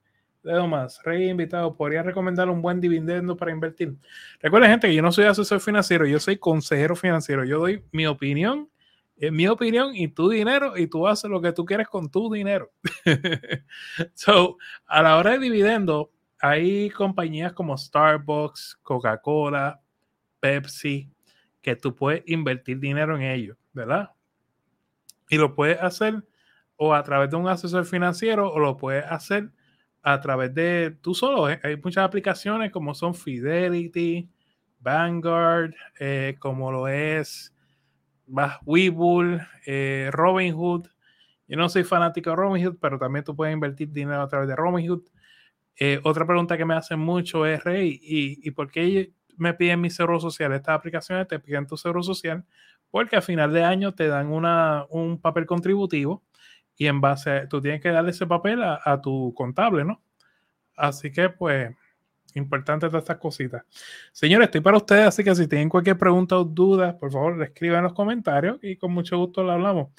Leo 0.43 0.67
más, 0.67 1.01
Rey 1.03 1.29
invitado, 1.29 1.73
¿podría 1.73 2.03
recomendar 2.03 2.49
un 2.49 2.61
buen 2.61 2.81
dividendo 2.81 3.37
para 3.37 3.51
invertir? 3.51 3.95
Recuerden, 4.41 4.71
gente, 4.71 4.87
que 4.89 4.95
yo 4.95 5.01
no 5.01 5.13
soy 5.13 5.23
asesor 5.23 5.61
financiero, 5.61 6.05
yo 6.05 6.19
soy 6.19 6.37
consejero 6.37 6.97
financiero. 6.97 7.45
Yo 7.45 7.59
doy 7.59 7.85
mi 7.93 8.05
opinión, 8.05 8.69
es 9.15 9.31
mi 9.31 9.47
opinión 9.47 9.95
y 9.95 10.09
tu 10.09 10.29
dinero, 10.29 10.77
y 10.77 10.87
tú 10.87 11.07
haces 11.07 11.31
lo 11.31 11.41
que 11.41 11.53
tú 11.53 11.63
quieres 11.63 11.87
con 11.87 12.11
tu 12.11 12.31
dinero. 12.31 12.73
so, 14.13 14.57
a 14.85 15.01
la 15.01 15.15
hora 15.15 15.31
de 15.31 15.39
dividendo, 15.39 16.11
hay 16.41 16.89
compañías 16.89 17.53
como 17.53 17.77
Starbucks, 17.77 18.79
Coca-Cola, 18.83 19.79
Pepsi, 20.41 21.09
que 21.61 21.77
tú 21.77 21.95
puedes 21.95 22.21
invertir 22.27 22.79
dinero 22.79 23.15
en 23.15 23.21
ellos, 23.23 23.57
¿verdad? 23.71 24.11
Y 25.29 25.37
lo 25.37 25.55
puedes 25.55 25.81
hacer 25.81 26.21
o 26.75 26.93
a 26.93 27.01
través 27.01 27.29
de 27.29 27.37
un 27.37 27.47
asesor 27.47 27.85
financiero 27.85 28.51
o 28.51 28.59
lo 28.59 28.75
puedes 28.75 29.05
hacer 29.05 29.51
a 30.03 30.19
través 30.19 30.53
de 30.53 30.97
tú 31.01 31.15
solo. 31.15 31.49
¿eh? 31.49 31.59
Hay 31.63 31.77
muchas 31.77 32.03
aplicaciones 32.03 32.71
como 32.71 32.93
son 32.93 33.15
Fidelity, 33.15 34.29
Vanguard, 34.79 35.73
eh, 35.99 36.35
como 36.39 36.71
lo 36.71 36.87
es 36.87 37.53
Webull, 38.65 39.41
eh, 39.65 40.09
Robinhood. 40.11 40.87
Yo 41.47 41.57
no 41.57 41.69
soy 41.69 41.83
fanático 41.83 42.29
de 42.29 42.35
Robinhood, 42.35 42.77
pero 42.79 42.99
también 42.99 43.23
tú 43.23 43.35
puedes 43.35 43.53
invertir 43.53 43.89
dinero 43.91 44.21
a 44.21 44.27
través 44.27 44.47
de 44.49 44.55
Robinhood. 44.55 45.03
otra 46.03 46.25
pregunta 46.27 46.57
que 46.57 46.65
me 46.65 46.75
hacen 46.75 46.99
mucho 46.99 47.45
es, 47.45 47.63
Rey, 47.63 47.99
¿y, 48.01 48.47
¿y 48.47 48.51
por 48.51 48.69
qué 48.69 49.11
me 49.37 49.53
piden 49.53 49.81
mi 49.81 49.89
seguro 49.89 50.19
social? 50.19 50.53
Estas 50.53 50.75
aplicaciones 50.75 51.27
te 51.27 51.39
piden 51.39 51.65
tu 51.65 51.77
seguro 51.77 52.03
social 52.03 52.45
porque 52.91 53.15
a 53.15 53.21
final 53.21 53.51
de 53.51 53.63
año 53.63 53.93
te 53.93 54.07
dan 54.07 54.27
una, 54.27 54.85
un 54.89 55.19
papel 55.19 55.45
contributivo 55.45 56.23
y 56.77 56.87
en 56.87 57.01
base 57.01 57.29
a, 57.29 57.47
tú 57.47 57.61
tienes 57.61 57.81
que 57.81 57.89
darle 57.89 58.11
ese 58.11 58.27
papel 58.27 58.61
a, 58.63 59.01
tu 59.01 59.33
contable, 59.35 59.85
¿no? 59.85 60.01
Así 60.75 61.11
que 61.11 61.29
pues 61.29 61.71
importante 62.35 62.87
todas 62.87 63.03
estas 63.03 63.17
cositas. 63.17 63.63
Señores, 64.11 64.47
estoy 64.47 64.61
para 64.61 64.77
ustedes, 64.77 65.05
así 65.05 65.23
que 65.23 65.35
si 65.35 65.47
tienen 65.47 65.69
cualquier 65.69 65.97
pregunta 65.97 66.37
o 66.37 66.43
duda, 66.43 66.97
por 66.97 67.11
favor, 67.11 67.41
escriban 67.43 67.79
en 67.79 67.83
los 67.83 67.93
comentarios 67.93 68.57
y 68.63 68.75
con 68.75 68.91
mucho 68.91 69.17
gusto 69.17 69.43
lo 69.43 69.51
hablamos. 69.51 69.89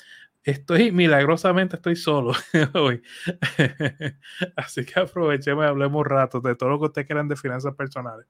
Estoy, 0.42 0.92
milagrosamente, 0.92 1.76
estoy 1.76 1.96
solo 1.96 2.32
hoy. 2.74 3.02
así 4.56 4.84
que 4.84 5.00
aprovechemos 5.00 5.64
y 5.64 5.68
hablemos 5.68 6.06
rato 6.06 6.40
de 6.40 6.54
todo 6.54 6.70
lo 6.70 6.78
que 6.78 6.86
ustedes 6.86 7.06
quieran 7.06 7.28
de 7.28 7.36
finanzas 7.36 7.74
personales. 7.74 8.26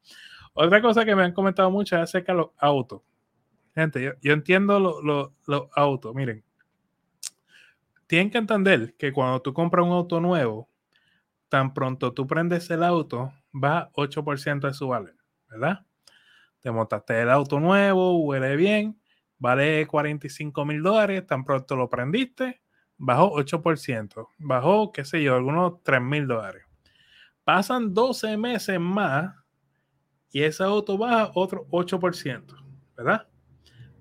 Otra 0.53 0.81
cosa 0.81 1.05
que 1.05 1.17
me 1.17 1.25
han 1.25 1.33
comentado 1.33 1.71
mucho 1.71 1.97
es 1.97 2.03
acerca 2.03 2.33
de 2.33 2.39
los 2.39 2.51
autos. 2.59 3.03
Gente, 3.75 4.15
yo, 4.23 4.33
entiendo 4.33 4.79
los 4.79 5.69
autos. 5.75 6.15
Miren, 6.15 6.45
tienen 8.07 8.31
que 8.31 8.39
entender 8.39 8.95
que 8.97 9.13
cuando 9.13 9.41
tú 9.41 9.53
compras 9.53 9.85
un 9.85 9.93
auto 9.93 10.21
nuevo, 10.21 10.69
tan 11.49 11.73
pronto 11.73 12.13
tú 12.13 12.27
prendes 12.27 12.71
el 12.71 12.83
auto, 12.83 13.33
va 13.53 13.91
8% 13.93 14.67
de 14.67 14.75
su 14.75 14.89
valor, 14.89 15.17
¿verdad? 15.49 15.87
Te 16.61 16.71
montaste 16.71 17.21
el 17.21 17.31
auto 17.31 17.61
nuevo, 17.61 18.19
huele 18.25 18.57
bien, 18.57 19.01
vale 19.39 19.87
45 19.87 20.65
mil 20.65 20.83
dólares, 20.83 21.27
tan 21.27 21.45
pronto 21.45 21.77
lo 21.77 21.89
prendiste, 21.89 22.61
bajó 22.97 23.33
8%, 23.33 24.29
bajó, 24.39 24.93
qué 24.93 25.05
sé 25.05 25.23
yo, 25.23 25.35
algunos 25.37 25.83
3 25.83 26.01
mil 26.01 26.27
dólares. 26.27 26.65
Pasan 27.45 27.93
12 27.93 28.37
meses 28.37 28.81
más 28.81 29.35
y 30.31 30.43
ese 30.43 30.65
auto 30.65 30.99
baja 30.99 31.31
otro 31.35 31.67
8%, 31.71 32.57
¿verdad? 32.97 33.29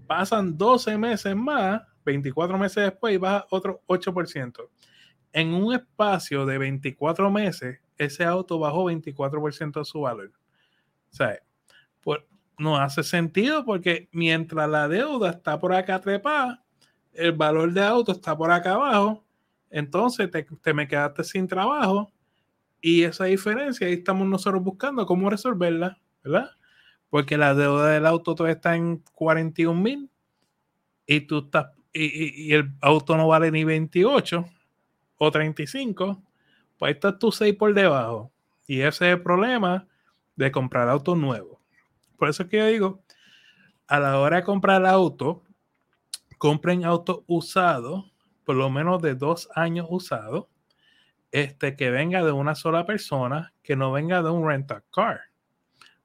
Pasan 0.08 0.58
12 0.58 0.98
meses 0.98 1.36
más 1.36 1.82
24 2.04 2.58
meses 2.58 2.84
después 2.84 3.20
baja 3.20 3.46
otro 3.50 3.82
8%. 3.88 4.70
En 5.32 5.54
un 5.54 5.74
espacio 5.74 6.46
de 6.46 6.58
24 6.58 7.32
meses, 7.32 7.80
ese 7.98 8.24
auto 8.24 8.60
bajó 8.60 8.86
24% 8.86 9.80
de 9.80 9.86
su 9.86 10.02
valor. 10.02 10.32
O 11.12 11.16
sea, 11.16 11.40
pues, 12.02 12.22
no 12.58 12.78
hace 12.78 13.04
sentido 13.04 13.66
porque 13.66 14.10
mientras 14.12 14.70
la 14.70 14.88
deuda 14.88 15.32
está 15.32 15.60
por 15.60 15.74
acá 15.74 16.00
trepada, 16.00 16.64
el 17.14 17.32
valor 17.32 17.72
de 17.74 17.84
auto 17.84 18.12
está 18.12 18.38
por 18.38 18.52
acá 18.52 18.74
abajo, 18.74 19.24
entonces 19.70 20.30
te, 20.30 20.44
te 20.44 20.74
me 20.74 20.88
quedaste 20.88 21.24
sin 21.24 21.48
trabajo 21.48 22.12
y 22.82 23.04
esa 23.04 23.26
diferencia 23.26 23.88
ahí 23.88 23.94
estamos 23.94 24.28
nosotros 24.28 24.64
buscando 24.64 25.06
cómo 25.06 25.30
resolverla, 25.30 26.00
¿verdad? 26.24 26.52
Porque 27.10 27.38
la 27.38 27.54
deuda 27.54 27.90
del 27.90 28.06
auto 28.06 28.36
todavía 28.36 28.56
está 28.56 28.76
en 28.76 28.98
41 29.14 29.80
mil 29.80 30.10
y 31.06 31.22
tú 31.22 31.40
estás 31.40 31.68
y, 31.94 32.54
el 32.54 32.72
auto 32.82 33.16
no 33.18 33.28
vale 33.28 33.52
ni 33.52 33.64
28 33.64 34.46
o 35.18 35.32
35, 35.32 36.22
pues 36.78 36.90
ahí 36.90 36.94
estás 36.94 37.20
tú 37.20 37.32
6 37.32 37.56
por 37.56 37.74
debajo. 37.74 38.32
Y 38.66 38.82
ese 38.82 39.10
es 39.10 39.16
el 39.16 39.22
problema 39.22 39.88
de 40.36 40.52
comprar 40.52 40.90
auto 40.90 41.16
nuevo. 41.16 41.62
Por 42.18 42.30
eso 42.30 42.44
es 42.44 42.50
que 42.50 42.58
yo 42.58 42.66
digo, 42.68 43.04
a 43.88 44.00
la 44.00 44.20
hora 44.20 44.38
de 44.38 44.44
comprar 44.44 44.86
auto, 44.86 45.44
compren 46.38 46.86
auto 46.86 47.24
usado, 47.28 48.12
por 48.44 48.56
lo 48.56 48.70
menos 48.70 49.02
de 49.02 49.16
dos 49.16 49.50
años 49.56 49.88
usado, 49.90 50.50
este, 51.32 51.76
que 51.76 51.90
venga 51.90 52.24
de 52.24 52.32
una 52.32 52.56
sola 52.56 52.86
persona, 52.86 53.54
que 53.64 53.76
no 53.76 53.92
venga 53.92 54.22
de 54.22 54.30
un 54.30 54.48
rental 54.48 54.84
car. 54.94 55.22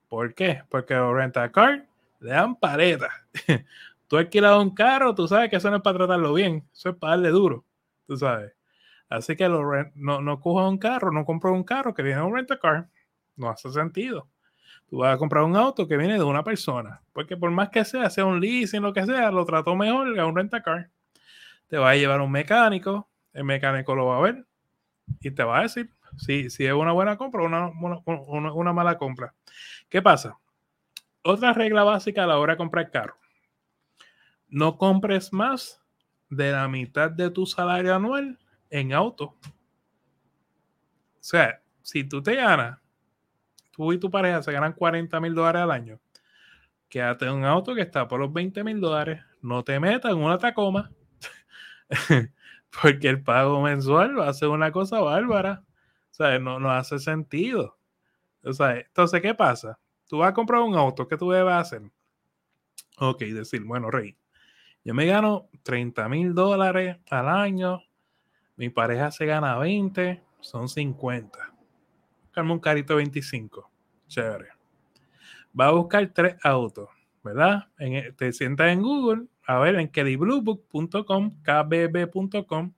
¿Por 0.08 0.34
qué? 0.34 0.62
Porque 0.68 0.94
los 0.94 1.14
rental 1.14 1.52
car 1.52 1.86
le 2.20 2.30
dan 2.30 2.56
paleta. 2.56 3.10
tú 4.08 4.16
alquilas 4.16 4.58
un 4.58 4.74
carro, 4.74 5.14
tú 5.14 5.28
sabes 5.28 5.50
que 5.50 5.56
eso 5.56 5.70
no 5.70 5.76
es 5.76 5.82
para 5.82 5.98
tratarlo 5.98 6.32
bien, 6.32 6.68
eso 6.72 6.90
es 6.90 6.96
para 6.96 7.12
darle 7.12 7.28
duro, 7.28 7.64
tú 8.06 8.16
sabes. 8.16 8.52
Así 9.08 9.36
que 9.36 9.48
no, 9.48 10.20
no 10.20 10.40
un 10.42 10.78
carro, 10.78 11.12
no 11.12 11.24
compras 11.24 11.52
un 11.52 11.64
carro 11.64 11.94
que 11.94 12.02
viene 12.02 12.20
de 12.20 12.26
un 12.26 12.34
rent 12.34 12.50
car, 12.60 12.88
no 13.36 13.48
hace 13.48 13.70
sentido. 13.70 14.28
Tú 14.88 14.98
vas 14.98 15.14
a 15.14 15.18
comprar 15.18 15.44
un 15.44 15.54
auto 15.56 15.86
que 15.86 15.96
viene 15.96 16.14
de 16.14 16.24
una 16.24 16.42
persona, 16.42 17.02
porque 17.12 17.36
por 17.36 17.50
más 17.50 17.68
que 17.68 17.84
sea, 17.84 18.08
sea 18.10 18.24
un 18.24 18.40
leasing, 18.40 18.82
lo 18.82 18.92
que 18.92 19.04
sea, 19.04 19.30
lo 19.30 19.44
trató 19.44 19.76
mejor 19.76 20.14
que 20.14 20.22
un 20.22 20.34
rent 20.34 20.52
car. 20.64 20.90
Te 21.68 21.76
va 21.76 21.90
a 21.90 21.96
llevar 21.96 22.20
un 22.20 22.30
mecánico, 22.30 23.08
el 23.34 23.44
mecánico 23.44 23.94
lo 23.94 24.06
va 24.06 24.16
a 24.16 24.20
ver 24.20 24.46
y 25.20 25.30
te 25.30 25.44
va 25.44 25.58
a 25.58 25.62
decir 25.62 25.90
si, 26.16 26.48
si 26.48 26.66
es 26.66 26.72
una 26.72 26.92
buena 26.92 27.16
compra 27.16 27.42
o 27.42 27.46
una, 27.46 27.68
una, 27.68 28.52
una 28.52 28.72
mala 28.72 28.96
compra. 28.96 29.34
¿Qué 29.88 30.00
pasa? 30.00 30.38
Otra 31.22 31.52
regla 31.52 31.84
básica 31.84 32.24
a 32.24 32.26
la 32.26 32.38
hora 32.38 32.54
de 32.54 32.58
comprar 32.58 32.90
carro 32.90 33.16
no 34.48 34.76
compres 34.76 35.32
más 35.32 35.82
de 36.30 36.52
la 36.52 36.68
mitad 36.68 37.10
de 37.10 37.30
tu 37.30 37.46
salario 37.46 37.94
anual 37.94 38.38
en 38.70 38.92
auto. 38.92 39.24
O 39.24 41.20
sea, 41.20 41.62
si 41.82 42.04
tú 42.04 42.22
te 42.22 42.34
ganas, 42.34 42.78
tú 43.72 43.92
y 43.92 43.98
tu 43.98 44.10
pareja 44.10 44.42
se 44.42 44.52
ganan 44.52 44.72
40 44.72 45.20
mil 45.20 45.34
dólares 45.34 45.62
al 45.62 45.70
año, 45.70 46.00
quédate 46.88 47.26
en 47.26 47.32
un 47.32 47.44
auto 47.44 47.74
que 47.74 47.82
está 47.82 48.08
por 48.08 48.20
los 48.20 48.32
20 48.32 48.64
mil 48.64 48.80
dólares, 48.80 49.22
no 49.42 49.62
te 49.62 49.78
metas 49.78 50.12
en 50.12 50.18
una 50.18 50.38
Tacoma, 50.38 50.90
porque 52.82 53.08
el 53.08 53.22
pago 53.22 53.62
mensual 53.62 54.18
va 54.18 54.28
a 54.28 54.34
ser 54.34 54.48
una 54.48 54.72
cosa 54.72 55.00
bárbara. 55.00 55.64
O 56.10 56.14
sea, 56.14 56.38
no, 56.38 56.58
no 56.58 56.70
hace 56.70 56.98
sentido. 56.98 57.78
O 58.44 58.52
sea, 58.52 58.78
entonces, 58.78 59.20
¿qué 59.20 59.34
pasa? 59.34 59.78
Tú 60.08 60.18
vas 60.18 60.30
a 60.30 60.34
comprar 60.34 60.62
un 60.62 60.74
auto, 60.74 61.06
¿qué 61.06 61.16
tú 61.16 61.30
debes 61.30 61.54
hacer? 61.54 61.82
Ok, 62.98 63.20
decir, 63.20 63.62
bueno, 63.62 63.90
Rey, 63.90 64.16
yo 64.88 64.94
me 64.94 65.04
gano 65.04 65.50
30 65.64 66.08
mil 66.08 66.34
dólares 66.34 66.96
al 67.10 67.28
año. 67.28 67.82
Mi 68.56 68.70
pareja 68.70 69.10
se 69.10 69.26
gana 69.26 69.58
20, 69.58 70.22
son 70.40 70.66
50. 70.66 71.38
Buscarme 72.22 72.52
un 72.54 72.58
carito 72.58 72.96
25. 72.96 73.70
Chévere. 74.06 74.48
Va 75.60 75.66
a 75.66 75.72
buscar 75.72 76.10
tres 76.14 76.36
autos, 76.42 76.88
¿verdad? 77.22 77.68
E, 77.78 78.12
te 78.12 78.32
sientas 78.32 78.68
en 78.68 78.80
Google, 78.80 79.26
a 79.46 79.58
ver 79.58 79.74
en 79.74 79.88
kellybluebook.com, 79.88 81.42
kbb.com. 81.42 82.72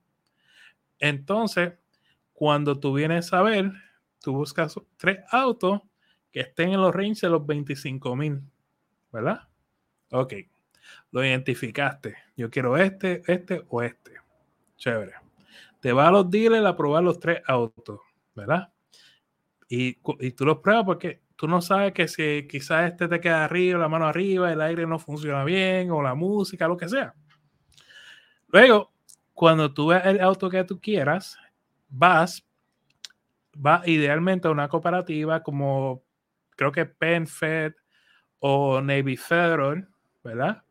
Entonces, 0.99 1.75
cuando 2.33 2.77
tú 2.77 2.91
vienes 2.91 3.31
a 3.31 3.41
ver, 3.41 3.71
tú 4.19 4.33
buscas 4.33 4.75
tres 4.97 5.19
autos 5.31 5.79
que 6.29 6.41
estén 6.41 6.73
en 6.73 6.81
los 6.81 6.93
ranges 6.93 7.21
de 7.21 7.29
los 7.29 7.45
25 7.45 8.17
mil, 8.17 8.41
¿verdad? 9.13 9.47
Ok 10.11 10.33
lo 11.11 11.23
identificaste. 11.23 12.15
Yo 12.35 12.49
quiero 12.49 12.77
este, 12.77 13.21
este 13.27 13.63
o 13.69 13.81
este. 13.81 14.13
Chévere. 14.77 15.13
Te 15.79 15.93
va 15.93 16.07
a 16.07 16.11
los 16.11 16.29
dealers 16.29 16.65
a 16.65 16.75
probar 16.75 17.03
los 17.03 17.19
tres 17.19 17.41
autos, 17.47 17.99
¿verdad? 18.35 18.71
Y, 19.67 19.97
y 20.19 20.31
tú 20.31 20.45
los 20.45 20.59
pruebas 20.59 20.85
porque 20.85 21.21
tú 21.35 21.47
no 21.47 21.61
sabes 21.61 21.93
que 21.93 22.07
si 22.07 22.47
quizás 22.47 22.91
este 22.91 23.07
te 23.07 23.19
queda 23.19 23.45
arriba, 23.45 23.79
la 23.79 23.89
mano 23.89 24.05
arriba, 24.05 24.51
el 24.51 24.61
aire 24.61 24.85
no 24.85 24.99
funciona 24.99 25.43
bien, 25.43 25.89
o 25.89 26.01
la 26.01 26.13
música, 26.13 26.67
lo 26.67 26.77
que 26.77 26.87
sea. 26.87 27.15
Luego, 28.49 28.91
cuando 29.33 29.73
tú 29.73 29.87
ves 29.87 30.05
el 30.05 30.21
auto 30.21 30.49
que 30.49 30.63
tú 30.63 30.79
quieras, 30.79 31.37
vas, 31.89 32.45
va 33.55 33.81
idealmente 33.85 34.47
a 34.47 34.51
una 34.51 34.67
cooperativa 34.67 35.41
como 35.41 36.03
creo 36.55 36.71
que 36.71 36.85
PenFed 36.85 37.73
o 38.37 38.81
Navy 38.81 39.17
Federal, 39.17 39.87
¿verdad? 40.23 40.63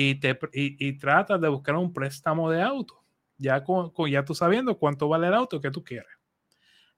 Y, 0.00 0.14
te, 0.14 0.38
y, 0.52 0.92
tratas 0.92 1.40
de 1.40 1.48
buscar 1.48 1.74
un 1.74 1.92
préstamo 1.92 2.48
de 2.52 2.62
auto, 2.62 3.02
ya, 3.36 3.64
con, 3.64 3.92
ya 4.08 4.24
tú 4.24 4.32
sabiendo 4.32 4.78
cuánto 4.78 5.08
vale 5.08 5.26
el 5.26 5.34
auto 5.34 5.60
que 5.60 5.72
tú 5.72 5.82
quieres. 5.82 6.12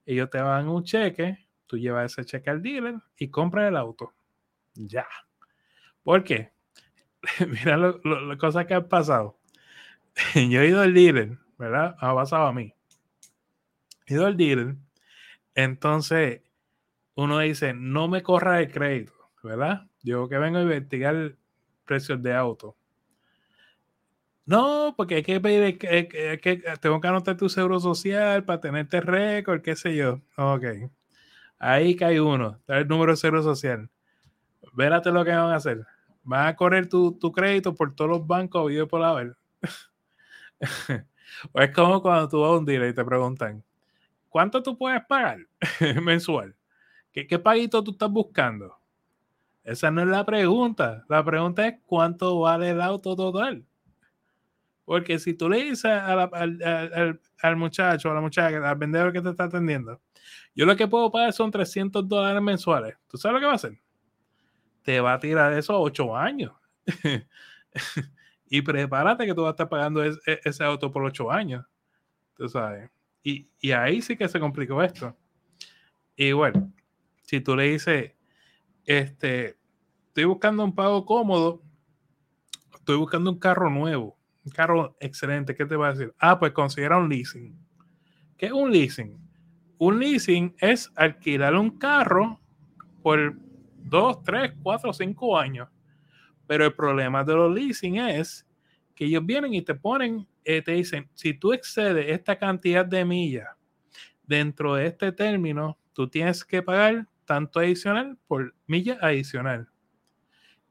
ellos 0.05 0.29
te 0.29 0.37
dan 0.37 0.69
un 0.69 0.85
cheque, 0.85 1.49
tú 1.67 1.79
llevas 1.79 2.13
ese 2.13 2.27
cheque 2.27 2.51
al 2.51 2.61
dealer 2.61 2.97
y 3.17 3.31
compras 3.31 3.69
el 3.69 3.79
auto. 3.79 4.13
Ya. 4.75 5.07
¿Por 6.03 6.25
qué? 6.25 6.53
Mira 7.49 7.79
las 7.79 8.37
cosas 8.37 8.67
que 8.67 8.75
han 8.75 8.87
pasado. 8.87 9.39
Yo 10.35 10.61
he 10.61 10.69
ido 10.69 10.83
al 10.83 10.93
dealer, 10.93 11.39
¿verdad? 11.57 11.97
Ha 12.01 12.15
pasado 12.15 12.49
a 12.49 12.53
mí. 12.53 12.75
He 14.05 14.13
ido 14.13 14.27
al 14.27 14.37
dealer. 14.37 14.77
Entonces, 15.55 16.43
uno 17.15 17.39
dice, 17.39 17.73
no 17.73 18.09
me 18.09 18.23
corra 18.23 18.61
el 18.61 18.71
crédito, 18.71 19.15
¿verdad? 19.43 19.89
Yo 20.03 20.29
que 20.29 20.37
vengo 20.37 20.59
a 20.59 20.63
investigar 20.63 21.35
precios 21.87 22.23
de 22.23 22.35
auto. 22.35 22.77
No, 24.51 24.95
porque 24.97 25.15
hay 25.15 25.23
que 25.23 25.39
pedir, 25.39 25.79
que, 25.79 26.65
tengo 26.81 27.01
que 27.01 27.07
anotar 27.07 27.37
tu 27.37 27.49
seguro 27.49 27.79
social 27.79 28.45
para 28.45 28.61
tenerte 28.61 29.01
récord, 29.01 29.63
qué 29.63 29.77
sé 29.77 29.95
yo. 29.95 30.21
Ok. 30.37 30.65
Ahí 31.61 31.95
cae 31.95 32.21
uno, 32.21 32.59
da 32.67 32.79
el 32.79 32.89
número 32.89 33.13
de 33.13 33.17
seguro 33.17 33.45
social. 33.45 33.89
Vérate 34.73 35.13
lo 35.13 35.25
que 35.25 35.31
van 35.31 35.53
a 35.53 35.55
hacer. 35.55 35.87
Van 36.25 36.49
a 36.49 36.57
correr 36.57 36.89
tu, 36.89 37.17
crédito 37.33 37.77
por 37.77 37.95
todos 37.95 38.11
los 38.11 38.27
bancos 38.27 38.73
y 38.73 38.85
por 38.87 39.01
la 39.01 39.13
ver. 39.13 39.37
o 41.53 41.61
es 41.61 41.71
como 41.71 42.03
cuando 42.03 42.29
tú 42.29 42.41
vas 42.41 42.51
a 42.51 42.57
un 42.57 42.65
dealer 42.65 42.91
y 42.91 42.95
te 42.95 43.05
preguntan, 43.05 43.63
¿cuánto 44.29 44.65
tú 44.65 44.77
puedes 44.77 45.05
pagar 45.07 45.47
mensual? 46.03 46.57
¿Qué, 47.13 47.25
¿Qué 47.25 47.39
paguito 47.39 47.85
tú 47.85 47.93
estás 47.93 48.11
buscando? 48.11 48.77
Esa 49.63 49.93
no 49.93 50.01
es 50.01 50.09
la 50.09 50.27
pregunta. 50.27 51.05
La 51.09 51.25
pregunta 51.25 51.69
es 51.69 51.77
cuánto 51.87 52.41
vale 52.41 52.71
el 52.71 52.81
auto 52.81 53.15
total. 53.15 53.65
Porque 54.91 55.21
si 55.21 55.35
tú 55.35 55.49
le 55.49 55.63
dices 55.63 55.85
al, 55.85 57.21
al, 57.43 57.57
muchacho, 57.57 58.11
a 58.11 58.15
la 58.15 58.21
muchacha, 58.21 58.69
al 58.69 58.77
vendedor 58.77 59.13
que 59.13 59.23
te 59.23 59.31
está 59.31 59.45
atendiendo, 59.45 60.01
yo 60.53 60.67
lo 60.67 60.75
que 60.75 60.89
puedo 60.89 61.13
pagar 61.13 61.33
son 61.33 61.53
300 61.53 62.09
dólares 62.09 62.43
mensuales. 62.43 62.97
¿Tú 63.07 63.17
sabes 63.17 63.35
lo 63.35 63.39
que 63.39 63.47
va 63.47 63.53
a 63.53 63.55
hacer? 63.55 63.81
Te 64.83 65.01
va 65.01 65.13
a 65.13 65.21
tirar 65.21 65.53
eso 65.53 65.75
a 65.75 65.79
8 65.79 66.17
años. 66.17 66.55
y 68.51 68.63
prepárate 68.63 69.27
que 69.27 69.33
tú 69.33 69.43
vas 69.43 69.51
a 69.51 69.53
estar 69.53 69.69
pagando 69.69 70.05
e, 70.05 70.11
ese 70.27 70.65
auto 70.65 70.91
por 70.91 71.05
8 71.05 71.31
años. 71.31 71.65
Tú 72.35 72.49
sabes. 72.49 72.91
Y, 73.23 73.49
y 73.61 73.71
ahí 73.71 74.03
sí 74.03 74.17
que 74.17 74.29
se 74.29 74.41
complicó 74.41 74.83
esto. 74.83 75.17
Y 76.17 76.33
bueno, 76.33 76.73
si 77.23 77.41
tú 77.41 77.55
le 77.55 77.71
dices, 77.71 78.13
este, 78.87 79.57
estoy 80.09 80.25
buscando 80.25 80.65
un 80.65 80.75
pago 80.75 81.07
cómodo, 81.07 81.63
estoy 82.75 82.97
buscando 82.97 83.31
un 83.31 83.39
carro 83.39 83.71
nuevo, 83.71 84.19
carro 84.53 84.97
excelente, 85.01 85.55
¿qué 85.55 85.67
te 85.67 85.77
va 85.77 85.89
a 85.89 85.93
decir? 85.93 86.15
Ah, 86.19 86.39
pues 86.39 86.53
considera 86.53 86.97
un 86.97 87.09
leasing. 87.09 87.55
¿Qué 88.37 88.47
es 88.47 88.53
un 88.53 88.71
leasing? 88.71 89.19
Un 89.79 89.99
leasing 89.99 90.55
es 90.59 90.91
alquilar 90.95 91.55
un 91.55 91.79
carro 91.79 92.41
por 93.03 93.35
dos, 93.77 94.23
tres, 94.23 94.53
cuatro, 94.63 94.93
cinco 94.93 95.39
años. 95.39 95.69
Pero 96.47 96.65
el 96.65 96.75
problema 96.75 97.23
de 97.23 97.35
los 97.35 97.55
leasing 97.55 97.97
es 97.97 98.47
que 98.95 99.05
ellos 99.05 99.25
vienen 99.25 99.55
y 99.55 99.63
te 99.63 99.75
ponen, 99.75 100.27
eh, 100.45 100.63
te 100.63 100.73
dicen, 100.73 101.09
si 101.15 101.35
tú 101.35 101.53
excedes 101.53 102.07
esta 102.09 102.39
cantidad 102.39 102.85
de 102.85 103.05
millas 103.05 103.49
dentro 104.23 104.75
de 104.75 104.87
este 104.87 105.13
término, 105.13 105.79
tú 105.93 106.09
tienes 106.09 106.45
que 106.45 106.63
pagar 106.63 107.07
tanto 107.25 107.61
adicional 107.61 108.19
por 108.27 108.55
milla 108.67 108.99
adicional. 109.01 109.69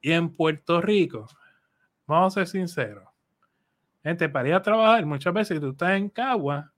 Y 0.02 0.12
en 0.12 0.30
Puerto 0.30 0.82
Rico, 0.82 1.28
vamos 2.06 2.38
a 2.38 2.46
ser 2.46 2.48
sinceros, 2.48 3.09
gente, 4.04 4.30
para 4.30 4.50
ir 4.50 4.54
a 4.54 4.62
trabajar, 4.62 5.06
muchas 5.06 5.34
veces 5.34 5.60
tú 5.60 5.70
estás 5.72 5.92
en 5.92 6.10
Cagua, 6.10 6.72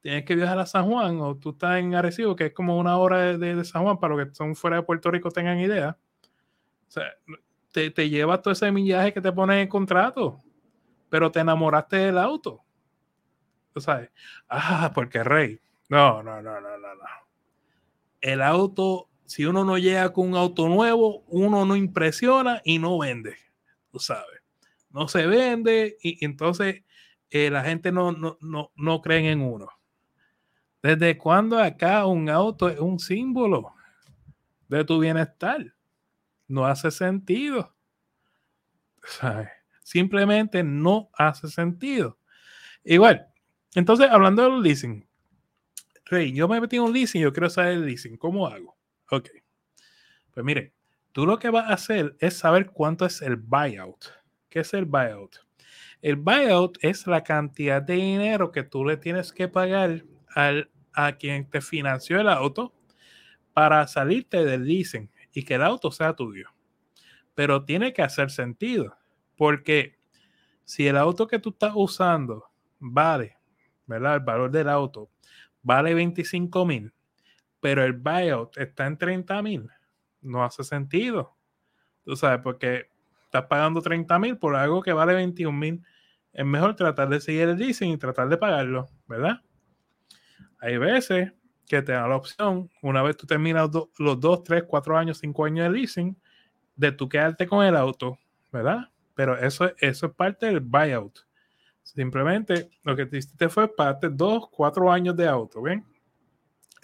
tienes 0.00 0.24
que 0.24 0.34
viajar 0.34 0.58
a 0.58 0.66
San 0.66 0.86
Juan, 0.86 1.20
o 1.20 1.36
tú 1.36 1.50
estás 1.50 1.78
en 1.78 1.94
Arecibo, 1.94 2.36
que 2.36 2.46
es 2.46 2.52
como 2.52 2.78
una 2.78 2.96
hora 2.98 3.36
de, 3.36 3.64
San 3.64 3.82
Juan, 3.82 3.98
para 3.98 4.14
los 4.14 4.28
que 4.28 4.34
son 4.34 4.54
fuera 4.54 4.76
de 4.76 4.82
Puerto 4.82 5.10
Rico 5.10 5.30
tengan 5.30 5.58
idea. 5.58 5.96
O 6.88 6.90
sea, 6.90 7.04
te, 7.72 7.90
te 7.90 8.08
llevas 8.08 8.42
todo 8.42 8.52
ese 8.52 8.70
millaje 8.70 9.12
que 9.12 9.20
te 9.20 9.32
pone 9.32 9.62
en 9.62 9.68
contrato, 9.68 10.42
pero 11.08 11.30
te 11.30 11.40
enamoraste 11.40 11.96
del 11.96 12.18
auto. 12.18 12.62
Tú 13.72 13.80
sabes, 13.80 14.10
ah, 14.48 14.92
porque 14.94 15.22
rey. 15.22 15.60
No, 15.88 16.22
no, 16.22 16.42
no, 16.42 16.60
no, 16.60 16.78
no, 16.78 16.94
no. 16.94 17.04
El 18.20 18.42
auto 18.42 19.08
si 19.26 19.44
uno 19.44 19.64
no 19.64 19.76
llega 19.76 20.12
con 20.12 20.28
un 20.28 20.36
auto 20.36 20.68
nuevo, 20.68 21.24
uno 21.28 21.66
no 21.66 21.76
impresiona 21.76 22.62
y 22.64 22.78
no 22.78 22.96
vende, 22.98 23.36
tú 23.90 23.98
sabes. 23.98 24.35
No 24.96 25.08
se 25.08 25.26
vende 25.26 25.98
y, 26.00 26.24
entonces 26.24 26.82
eh, 27.28 27.50
la 27.50 27.62
gente 27.62 27.92
no, 27.92 28.12
no, 28.12 28.38
no, 28.40 28.72
no 28.76 29.02
cree 29.02 29.30
en 29.30 29.42
uno. 29.42 29.68
¿Desde 30.82 31.18
cuándo 31.18 31.58
acá 31.58 32.06
un 32.06 32.30
auto 32.30 32.70
es 32.70 32.80
un 32.80 32.98
símbolo 32.98 33.74
de 34.68 34.82
tu 34.86 34.98
bienestar? 34.98 35.74
No 36.48 36.64
hace 36.64 36.90
sentido. 36.90 37.76
Simplemente 39.82 40.64
no 40.64 41.10
hace 41.12 41.48
sentido. 41.48 42.18
Igual, 42.82 43.26
entonces 43.74 44.08
hablando 44.10 44.44
del 44.44 44.62
leasing, 44.62 45.06
Rey, 46.06 46.32
yo 46.32 46.48
me 46.48 46.58
metí 46.58 46.76
en 46.76 46.84
un 46.84 46.94
leasing, 46.94 47.20
yo 47.20 47.34
quiero 47.34 47.50
saber 47.50 47.74
el 47.74 47.84
leasing, 47.84 48.16
¿cómo 48.16 48.46
hago? 48.46 48.78
Ok. 49.10 49.28
Pues 50.32 50.46
mire, 50.46 50.72
tú 51.12 51.26
lo 51.26 51.38
que 51.38 51.50
vas 51.50 51.68
a 51.68 51.74
hacer 51.74 52.16
es 52.18 52.38
saber 52.38 52.70
cuánto 52.70 53.04
es 53.04 53.20
el 53.20 53.36
buyout. 53.36 54.06
¿Qué 54.56 54.60
es 54.60 54.72
el 54.72 54.86
buyout? 54.86 55.36
El 56.00 56.16
buyout 56.16 56.78
es 56.80 57.06
la 57.06 57.22
cantidad 57.22 57.82
de 57.82 57.96
dinero 57.96 58.52
que 58.52 58.62
tú 58.62 58.86
le 58.86 58.96
tienes 58.96 59.30
que 59.30 59.48
pagar 59.48 60.02
al, 60.34 60.70
a 60.94 61.12
quien 61.12 61.50
te 61.50 61.60
financió 61.60 62.18
el 62.18 62.30
auto 62.30 62.72
para 63.52 63.86
salirte 63.86 64.46
del 64.46 64.64
leasing 64.64 65.10
y 65.34 65.42
que 65.42 65.56
el 65.56 65.62
auto 65.62 65.90
sea 65.90 66.14
tuyo. 66.14 66.48
Pero 67.34 67.66
tiene 67.66 67.92
que 67.92 68.00
hacer 68.00 68.30
sentido, 68.30 68.96
porque 69.36 69.98
si 70.64 70.86
el 70.86 70.96
auto 70.96 71.26
que 71.26 71.38
tú 71.38 71.50
estás 71.50 71.72
usando 71.74 72.46
vale, 72.78 73.36
¿verdad? 73.84 74.14
El 74.14 74.20
valor 74.20 74.50
del 74.50 74.70
auto 74.70 75.10
vale 75.60 75.92
25 75.92 76.64
mil 76.64 76.94
pero 77.60 77.84
el 77.84 77.92
buyout 77.92 78.56
está 78.56 78.86
en 78.86 78.96
30 78.96 79.42
mil, 79.42 79.68
no 80.22 80.42
hace 80.42 80.64
sentido. 80.64 81.36
Tú 82.04 82.16
sabes, 82.16 82.40
porque 82.42 82.95
estás 83.36 83.48
pagando 83.48 83.82
30 83.82 84.18
mil 84.18 84.38
por 84.38 84.56
algo 84.56 84.82
que 84.82 84.92
vale 84.92 85.14
21 85.14 85.56
mil. 85.56 85.82
Es 86.32 86.44
mejor 86.44 86.74
tratar 86.74 87.08
de 87.08 87.20
seguir 87.20 87.48
el 87.48 87.58
leasing 87.58 87.92
y 87.92 87.96
tratar 87.96 88.28
de 88.28 88.36
pagarlo, 88.36 88.88
¿verdad? 89.06 89.42
Hay 90.58 90.78
veces 90.78 91.32
que 91.66 91.82
te 91.82 91.92
da 91.92 92.06
la 92.06 92.16
opción, 92.16 92.70
una 92.82 93.02
vez 93.02 93.16
tú 93.16 93.26
terminas 93.26 93.70
los 93.98 94.20
2, 94.20 94.44
3, 94.44 94.64
4 94.66 94.98
años, 94.98 95.18
5 95.18 95.44
años 95.44 95.64
de 95.64 95.78
leasing, 95.78 96.16
de 96.76 96.92
tú 96.92 97.08
quedarte 97.08 97.46
con 97.46 97.64
el 97.64 97.76
auto, 97.76 98.18
¿verdad? 98.52 98.90
Pero 99.14 99.36
eso, 99.38 99.70
eso 99.78 100.06
es 100.06 100.12
parte 100.12 100.46
del 100.46 100.60
buyout. 100.60 101.20
Simplemente 101.82 102.70
lo 102.82 102.94
que 102.94 103.06
te 103.06 103.18
hiciste 103.18 103.48
fue 103.48 103.74
parte 103.74 104.08
2, 104.10 104.48
4 104.50 104.92
años 104.92 105.16
de 105.16 105.26
auto, 105.26 105.62
¿ven? 105.62 105.84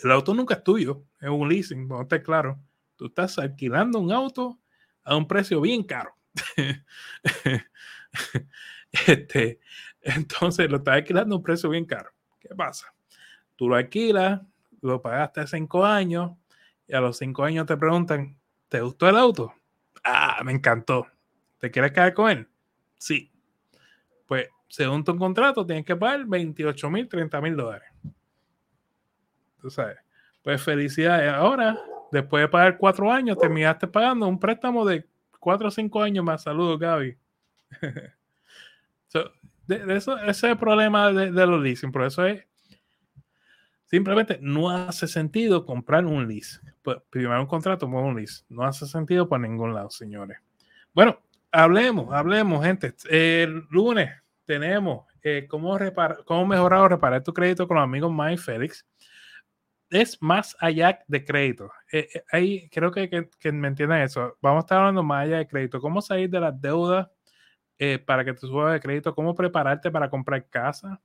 El 0.02 0.10
auto 0.10 0.34
nunca 0.34 0.54
es 0.54 0.64
tuyo, 0.64 1.04
es 1.20 1.28
un 1.28 1.48
leasing, 1.48 1.86
no 1.86 2.02
esté 2.02 2.22
claro. 2.22 2.58
Tú 2.96 3.06
estás 3.06 3.38
alquilando 3.38 3.98
un 3.98 4.12
auto 4.12 4.58
a 5.04 5.16
un 5.16 5.26
precio 5.26 5.60
bien 5.60 5.82
caro. 5.82 6.14
este, 9.06 9.60
entonces 10.00 10.70
lo 10.70 10.78
estás 10.78 10.96
alquilando 10.96 11.34
a 11.34 11.38
un 11.38 11.44
precio 11.44 11.70
bien 11.70 11.84
caro. 11.84 12.10
¿Qué 12.40 12.54
pasa? 12.54 12.92
Tú 13.56 13.68
lo 13.68 13.76
alquilas, 13.76 14.40
lo 14.80 15.00
pagaste 15.00 15.40
hace 15.40 15.56
cinco 15.56 15.84
años 15.84 16.32
y 16.86 16.94
a 16.94 17.00
los 17.00 17.18
cinco 17.18 17.44
años 17.44 17.66
te 17.66 17.76
preguntan, 17.76 18.36
¿te 18.68 18.80
gustó 18.80 19.08
el 19.08 19.16
auto? 19.16 19.54
Ah, 20.04 20.40
me 20.44 20.52
encantó. 20.52 21.06
¿Te 21.58 21.70
quieres 21.70 21.92
quedar 21.92 22.12
con 22.12 22.30
él? 22.30 22.48
Sí. 22.98 23.30
Pues 24.26 24.48
según 24.68 25.04
tu 25.04 25.16
contrato 25.16 25.64
tienes 25.64 25.84
que 25.84 25.94
pagar 25.94 26.24
28 26.26 26.90
mil, 26.90 27.08
30 27.08 27.40
mil 27.40 27.56
dólares. 27.56 27.88
Tú 29.60 29.70
sabes. 29.70 29.98
Pues 30.42 30.60
felicidades. 30.60 31.32
Ahora, 31.32 31.78
después 32.10 32.42
de 32.42 32.48
pagar 32.48 32.78
cuatro 32.78 33.12
años, 33.12 33.38
terminaste 33.38 33.86
pagando 33.86 34.26
un 34.26 34.40
préstamo 34.40 34.84
de 34.84 35.06
cuatro 35.42 35.66
o 35.66 35.70
cinco 35.72 36.00
años 36.00 36.24
más. 36.24 36.44
Saludos, 36.44 36.78
Gaby. 36.78 37.18
eso, 39.08 39.32
ese 40.18 40.30
es 40.30 40.44
el 40.44 40.56
problema 40.56 41.12
de, 41.12 41.30
los 41.46 41.60
leasing. 41.60 41.90
Por 41.90 42.04
eso 42.04 42.24
es 42.24 42.46
simplemente 43.86 44.38
no 44.40 44.70
hace 44.70 45.08
sentido 45.08 45.66
comprar 45.66 46.06
un 46.06 46.28
lease. 46.28 46.60
Pues, 46.82 46.98
primero 47.10 47.40
un 47.40 47.48
contrato, 47.48 47.90
por 47.90 48.04
un 48.04 48.14
lease. 48.14 48.44
No 48.48 48.62
hace 48.62 48.86
sentido 48.86 49.28
por 49.28 49.40
ningún 49.40 49.74
lado, 49.74 49.90
señores. 49.90 50.38
Bueno, 50.94 51.18
hablemos, 51.50 52.14
hablemos, 52.14 52.64
gente. 52.64 52.94
El 53.10 53.66
lunes 53.68 54.12
tenemos 54.44 55.06
eh, 55.24 55.48
cómo, 55.50 55.76
cómo 56.24 56.46
mejorar 56.46 56.80
o 56.82 56.88
reparar 56.88 57.24
tu 57.24 57.34
crédito 57.34 57.66
con 57.66 57.78
los 57.78 57.84
amigos 57.84 58.12
Mike 58.12 58.38
Félix 58.38 58.86
es 59.92 60.20
más 60.22 60.56
allá 60.58 61.00
de 61.06 61.24
crédito. 61.24 61.70
Eh, 61.92 62.08
eh, 62.14 62.24
ahí 62.32 62.68
creo 62.70 62.90
que, 62.90 63.28
que, 63.38 63.52
me 63.52 63.68
entiendan 63.68 64.00
eso. 64.00 64.38
Vamos 64.40 64.62
a 64.62 64.64
estar 64.64 64.78
hablando 64.78 65.02
más 65.02 65.24
allá 65.24 65.36
de 65.38 65.46
crédito. 65.46 65.80
Cómo 65.80 66.00
salir 66.00 66.30
de 66.30 66.40
las 66.40 66.58
deudas 66.58 67.08
eh, 67.78 67.98
para 67.98 68.24
que 68.24 68.32
te 68.32 68.40
suba 68.40 68.72
de 68.72 68.80
crédito. 68.80 69.14
Cómo 69.14 69.34
prepararte 69.34 69.90
para 69.90 70.08
comprar 70.08 70.48
casa 70.48 71.00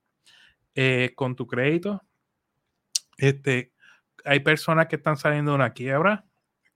con 1.15 1.36
tu 1.36 1.47
crédito. 1.47 2.02
Este, 3.17 3.73
hay 4.23 4.39
personas 4.41 4.86
que 4.86 4.95
están 4.95 5.17
saliendo 5.17 5.52
de 5.52 5.56
una 5.56 5.73
quiebra. 5.73 6.23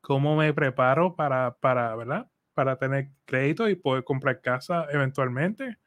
¿Cómo 0.02 0.36
me 0.36 0.54
preparo 0.54 1.15
para, 1.15 1.56
para, 1.60 1.95
¿verdad? 1.95 2.28
para 2.56 2.78
tener 2.78 3.10
crédito 3.26 3.69
y 3.69 3.76
poder 3.76 4.04
comprar 4.04 4.41
casa 4.41 4.88
eventualmente? 4.91 5.78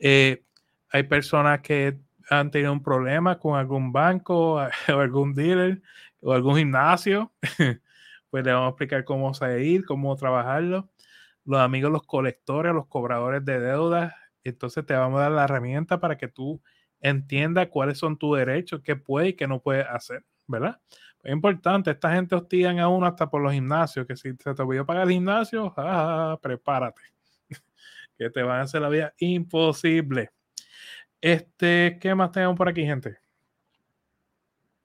Hay 0.00 1.02
personas 1.02 1.60
que 1.60 1.98
han 2.30 2.50
tenido 2.50 2.72
un 2.72 2.82
problema 2.82 3.38
con 3.38 3.58
algún 3.58 3.92
banco 3.92 4.54
o 4.88 4.98
algún 5.00 5.34
dealer 5.34 5.82
o 6.20 6.32
algún 6.32 6.56
gimnasio. 6.56 7.32
pues 8.30 8.44
le 8.44 8.52
vamos 8.52 8.66
a 8.66 8.70
explicar 8.70 9.04
cómo 9.04 9.34
salir, 9.34 9.84
cómo 9.84 10.16
trabajarlo. 10.16 10.90
Los 11.44 11.60
amigos, 11.60 11.92
los 11.92 12.02
colectores, 12.04 12.74
los 12.74 12.86
cobradores 12.86 13.44
de 13.44 13.60
deudas. 13.60 14.14
Entonces 14.44 14.84
te 14.86 14.94
vamos 14.94 15.18
a 15.20 15.24
dar 15.24 15.32
la 15.32 15.44
herramienta 15.44 16.00
para 16.00 16.16
que 16.16 16.28
tú 16.28 16.60
entiendas 17.00 17.68
cuáles 17.68 17.98
son 17.98 18.16
tus 18.16 18.36
derechos, 18.38 18.80
qué 18.82 18.96
puede 18.96 19.28
y 19.28 19.32
qué 19.34 19.46
no 19.46 19.60
puede 19.60 19.82
hacer, 19.82 20.24
¿verdad? 20.46 20.80
Es 21.22 21.32
importante, 21.32 21.90
esta 21.90 22.12
gente 22.12 22.34
hostigan 22.34 22.78
a 22.78 22.88
uno 22.88 23.06
hasta 23.06 23.30
por 23.30 23.42
los 23.42 23.52
gimnasios, 23.52 24.06
que 24.06 24.16
si 24.16 24.30
se 24.38 24.54
te 24.54 24.62
olvidó 24.62 24.84
pagar 24.84 25.04
el 25.04 25.12
gimnasio, 25.12 25.72
ah, 25.76 26.38
prepárate, 26.42 27.02
que 28.18 28.30
te 28.30 28.42
van 28.42 28.60
a 28.60 28.62
hacer 28.62 28.82
la 28.82 28.88
vida 28.88 29.14
imposible. 29.18 30.30
Este, 31.24 31.98
¿qué 32.02 32.14
más 32.14 32.32
tenemos 32.32 32.54
por 32.54 32.68
aquí, 32.68 32.84
gente? 32.84 33.16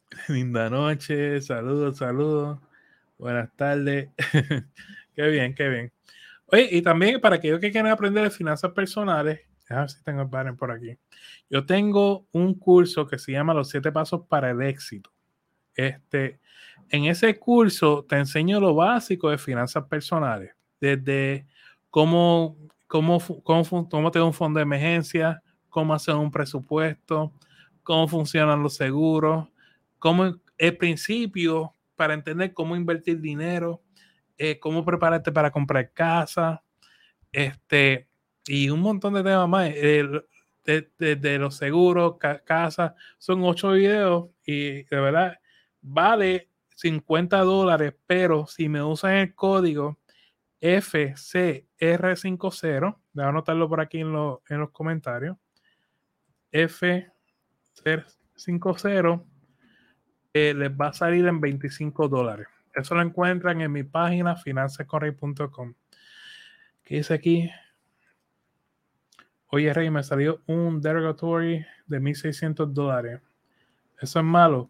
Linda 0.30 0.70
noche, 0.70 1.42
saludos, 1.42 1.98
saludos. 1.98 2.60
Buenas 3.18 3.54
tardes. 3.58 4.08
qué 5.16 5.28
bien, 5.28 5.54
qué 5.54 5.68
bien. 5.68 5.92
Oye, 6.46 6.70
y 6.72 6.82
también 6.82 7.20
para 7.20 7.36
aquellos 7.36 7.60
que 7.60 7.74
quieren 7.74 7.92
aprender 7.92 8.24
de 8.24 8.30
finanzas 8.30 8.72
personales, 8.72 9.42
a 9.68 9.82
ver 9.82 9.90
si 9.90 10.02
tengo 10.02 10.22
el 10.22 10.56
por 10.56 10.72
aquí. 10.72 10.98
Yo 11.50 11.66
tengo 11.66 12.26
un 12.32 12.54
curso 12.58 13.06
que 13.06 13.20
se 13.20 13.34
llama 13.34 13.54
Los 13.54 13.68
siete 13.68 13.92
pasos 13.92 14.22
para 14.26 14.50
el 14.50 14.62
éxito. 14.62 15.12
Este, 15.76 16.40
en 16.88 17.04
ese 17.04 17.38
curso 17.38 18.06
te 18.08 18.16
enseño 18.16 18.62
lo 18.62 18.74
básico 18.76 19.30
de 19.30 19.38
finanzas 19.38 19.84
personales, 19.90 20.56
desde 20.80 21.46
cómo, 21.90 22.56
cómo, 22.88 23.20
cómo, 23.44 23.90
cómo 23.90 24.10
tener 24.10 24.26
un 24.26 24.34
fondo 24.34 24.60
de 24.60 24.64
emergencia, 24.64 25.44
cómo 25.70 25.94
hacer 25.94 26.16
un 26.16 26.32
presupuesto, 26.32 27.34
cómo 27.84 28.08
funcionan 28.08 28.64
los 28.64 28.76
seguros, 28.76 29.48
cómo 30.00 30.36
el 30.58 30.78
principio 30.78 31.76
para 31.96 32.14
entender 32.14 32.54
cómo 32.54 32.76
invertir 32.76 33.20
dinero, 33.20 33.82
eh, 34.38 34.60
cómo 34.60 34.86
prepararte 34.86 35.32
para 35.32 35.52
comprar 35.52 35.92
casa, 35.94 36.64
este, 37.32 38.08
y 38.48 38.70
un 38.70 38.82
montón 38.82 39.14
de 39.14 39.24
temas 39.24 39.50
más. 39.50 39.70
Eh, 39.74 40.08
de, 40.66 41.40
los 41.40 41.56
seguros, 41.56 42.18
casa, 42.46 42.96
son 43.18 43.44
ocho 43.44 43.72
videos 43.72 44.30
y 44.46 44.84
de 44.84 45.00
verdad 45.00 45.40
vale 45.82 46.50
50 46.76 47.40
dólares, 47.40 47.96
pero 48.06 48.46
si 48.46 48.70
me 48.70 48.84
usan 48.84 49.16
el 49.16 49.34
código 49.36 49.98
FCR50, 50.62 52.98
voy 53.14 53.24
a 53.24 53.30
anotarlo 53.30 53.68
por 53.68 53.82
aquí 53.82 54.00
en, 54.00 54.14
en 54.50 54.60
los 54.60 54.70
comentarios, 54.72 55.38
F50 56.52 59.24
eh, 60.34 60.54
les 60.54 60.72
va 60.72 60.88
a 60.88 60.94
salir 60.94 61.28
en 61.28 61.42
25 61.42 62.08
dólares. 62.08 62.48
Eso 62.74 62.96
lo 62.96 63.02
encuentran 63.02 63.62
en 63.62 63.72
mi 63.72 63.84
página 63.84 64.36
financiascorrey.com. 64.36 65.74
¿Qué 66.84 66.98
dice 66.98 67.14
aquí? 67.14 67.50
Oye, 69.48 69.74
Rey, 69.74 69.90
me 69.90 70.04
salió 70.04 70.42
un 70.46 70.80
derogatory 70.80 71.66
de 71.88 72.00
1600 72.00 72.74
dólares. 72.74 73.22
Eso 74.00 74.20
es 74.20 74.26
malo. 74.26 74.70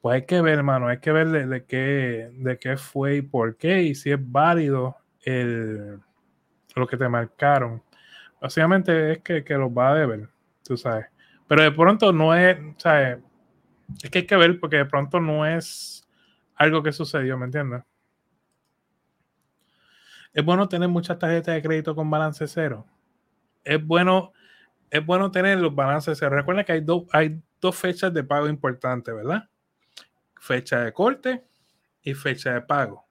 Pues 0.00 0.14
hay 0.14 0.26
que 0.26 0.42
ver, 0.42 0.58
hermano, 0.58 0.88
hay 0.88 0.98
que 0.98 1.12
ver 1.12 1.28
de, 1.28 1.64
qué, 1.64 2.30
de 2.32 2.58
qué 2.58 2.76
fue 2.76 3.16
y 3.16 3.22
por 3.22 3.56
qué, 3.56 3.82
y 3.82 3.94
si 3.94 4.10
es 4.10 4.18
válido 4.20 4.96
el, 5.22 6.00
lo 6.74 6.86
que 6.86 6.96
te 6.96 7.08
marcaron. 7.08 7.82
Básicamente 8.40 9.12
es 9.12 9.18
que, 9.20 9.42
que 9.42 9.54
los 9.54 9.70
va 9.70 9.90
a 9.90 9.94
deber, 9.94 10.28
tú 10.68 10.76
sabes. 10.76 11.06
Pero 11.48 11.62
de 11.62 11.72
pronto 11.72 12.12
no 12.12 12.34
es, 12.34 12.58
¿sabes? 12.76 13.18
Es 14.02 14.10
que 14.10 14.18
hay 14.18 14.26
que 14.26 14.36
ver 14.36 14.60
porque 14.60 14.76
de 14.76 14.84
pronto 14.84 15.18
no 15.18 15.46
es 15.46 16.06
algo 16.54 16.82
que 16.82 16.92
sucedió, 16.92 17.38
¿me 17.38 17.46
entiendes? 17.46 17.82
Es 20.32 20.44
bueno 20.44 20.68
tener 20.68 20.88
muchas 20.88 21.18
tarjetas 21.18 21.54
de 21.54 21.62
crédito 21.62 21.94
con 21.96 22.10
balance 22.10 22.46
cero. 22.46 22.86
Es 23.64 23.84
bueno, 23.84 24.32
es 24.90 25.04
bueno 25.04 25.30
tener 25.30 25.58
los 25.58 25.74
balances 25.74 26.18
cero. 26.18 26.36
Recuerda 26.36 26.64
que 26.64 26.72
hay, 26.72 26.86
hay 27.12 27.42
dos 27.60 27.76
fechas 27.76 28.12
de 28.12 28.22
pago 28.22 28.46
importantes, 28.46 29.14
¿verdad? 29.14 29.48
Fecha 30.38 30.84
de 30.84 30.92
corte 30.92 31.44
y 32.02 32.14
fecha 32.14 32.52
de 32.52 32.60
pago. 32.60 33.06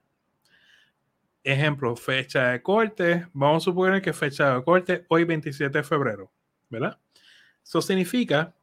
Ejemplo, 1.44 1.96
fecha 1.96 2.50
de 2.50 2.62
corte. 2.62 3.28
Vamos 3.34 3.64
a 3.64 3.66
suponer 3.66 4.02
que 4.02 4.14
fecha 4.14 4.54
de 4.54 4.64
corte 4.64 5.06
hoy 5.10 5.24
27 5.24 5.78
de 5.78 5.84
febrero, 5.84 6.32
¿verdad? 6.70 7.00
Eso 7.68 7.82
significa 7.82 8.56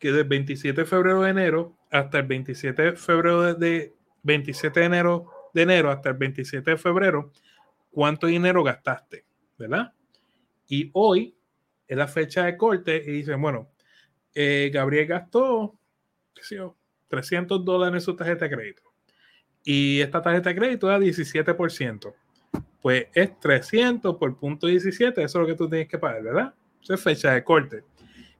que 0.00 0.10
del 0.10 0.24
27 0.24 0.80
de 0.80 0.84
febrero 0.84 1.22
de 1.22 1.30
enero 1.30 1.78
hasta 1.90 2.18
el 2.18 2.26
27 2.26 2.82
de 2.82 2.92
febrero 2.96 3.54
de, 3.54 3.94
27 4.24 4.80
de 4.80 4.86
enero 4.86 5.30
de 5.54 5.62
enero 5.62 5.90
hasta 5.90 6.08
el 6.08 6.16
27 6.16 6.72
de 6.72 6.76
febrero, 6.76 7.32
cuánto 7.90 8.26
dinero 8.26 8.64
gastaste, 8.64 9.24
¿verdad? 9.56 9.92
Y 10.66 10.90
hoy 10.92 11.36
es 11.86 11.96
la 11.96 12.08
fecha 12.08 12.46
de 12.46 12.56
corte 12.56 12.96
y 12.96 13.12
dicen, 13.12 13.40
bueno, 13.40 13.70
eh, 14.34 14.70
Gabriel 14.74 15.06
gastó, 15.06 15.78
qué 16.34 16.42
sé 16.42 16.56
yo, 16.56 16.76
300 17.06 17.64
dólares 17.64 17.94
en 17.94 18.00
su 18.00 18.16
tarjeta 18.16 18.46
de 18.46 18.56
crédito. 18.56 18.82
Y 19.62 20.00
esta 20.00 20.20
tarjeta 20.20 20.50
de 20.50 20.56
crédito 20.56 20.88
da 20.88 20.98
17%. 20.98 22.12
Pues 22.82 23.06
es 23.14 23.38
300 23.38 24.16
por 24.16 24.36
punto 24.36 24.66
17, 24.66 25.22
eso 25.22 25.38
es 25.38 25.40
lo 25.40 25.46
que 25.46 25.56
tú 25.56 25.68
tienes 25.68 25.88
que 25.88 25.98
pagar, 25.98 26.22
¿verdad? 26.24 26.54
Esa 26.82 26.94
es 26.94 27.02
fecha 27.02 27.32
de 27.32 27.44
corte. 27.44 27.84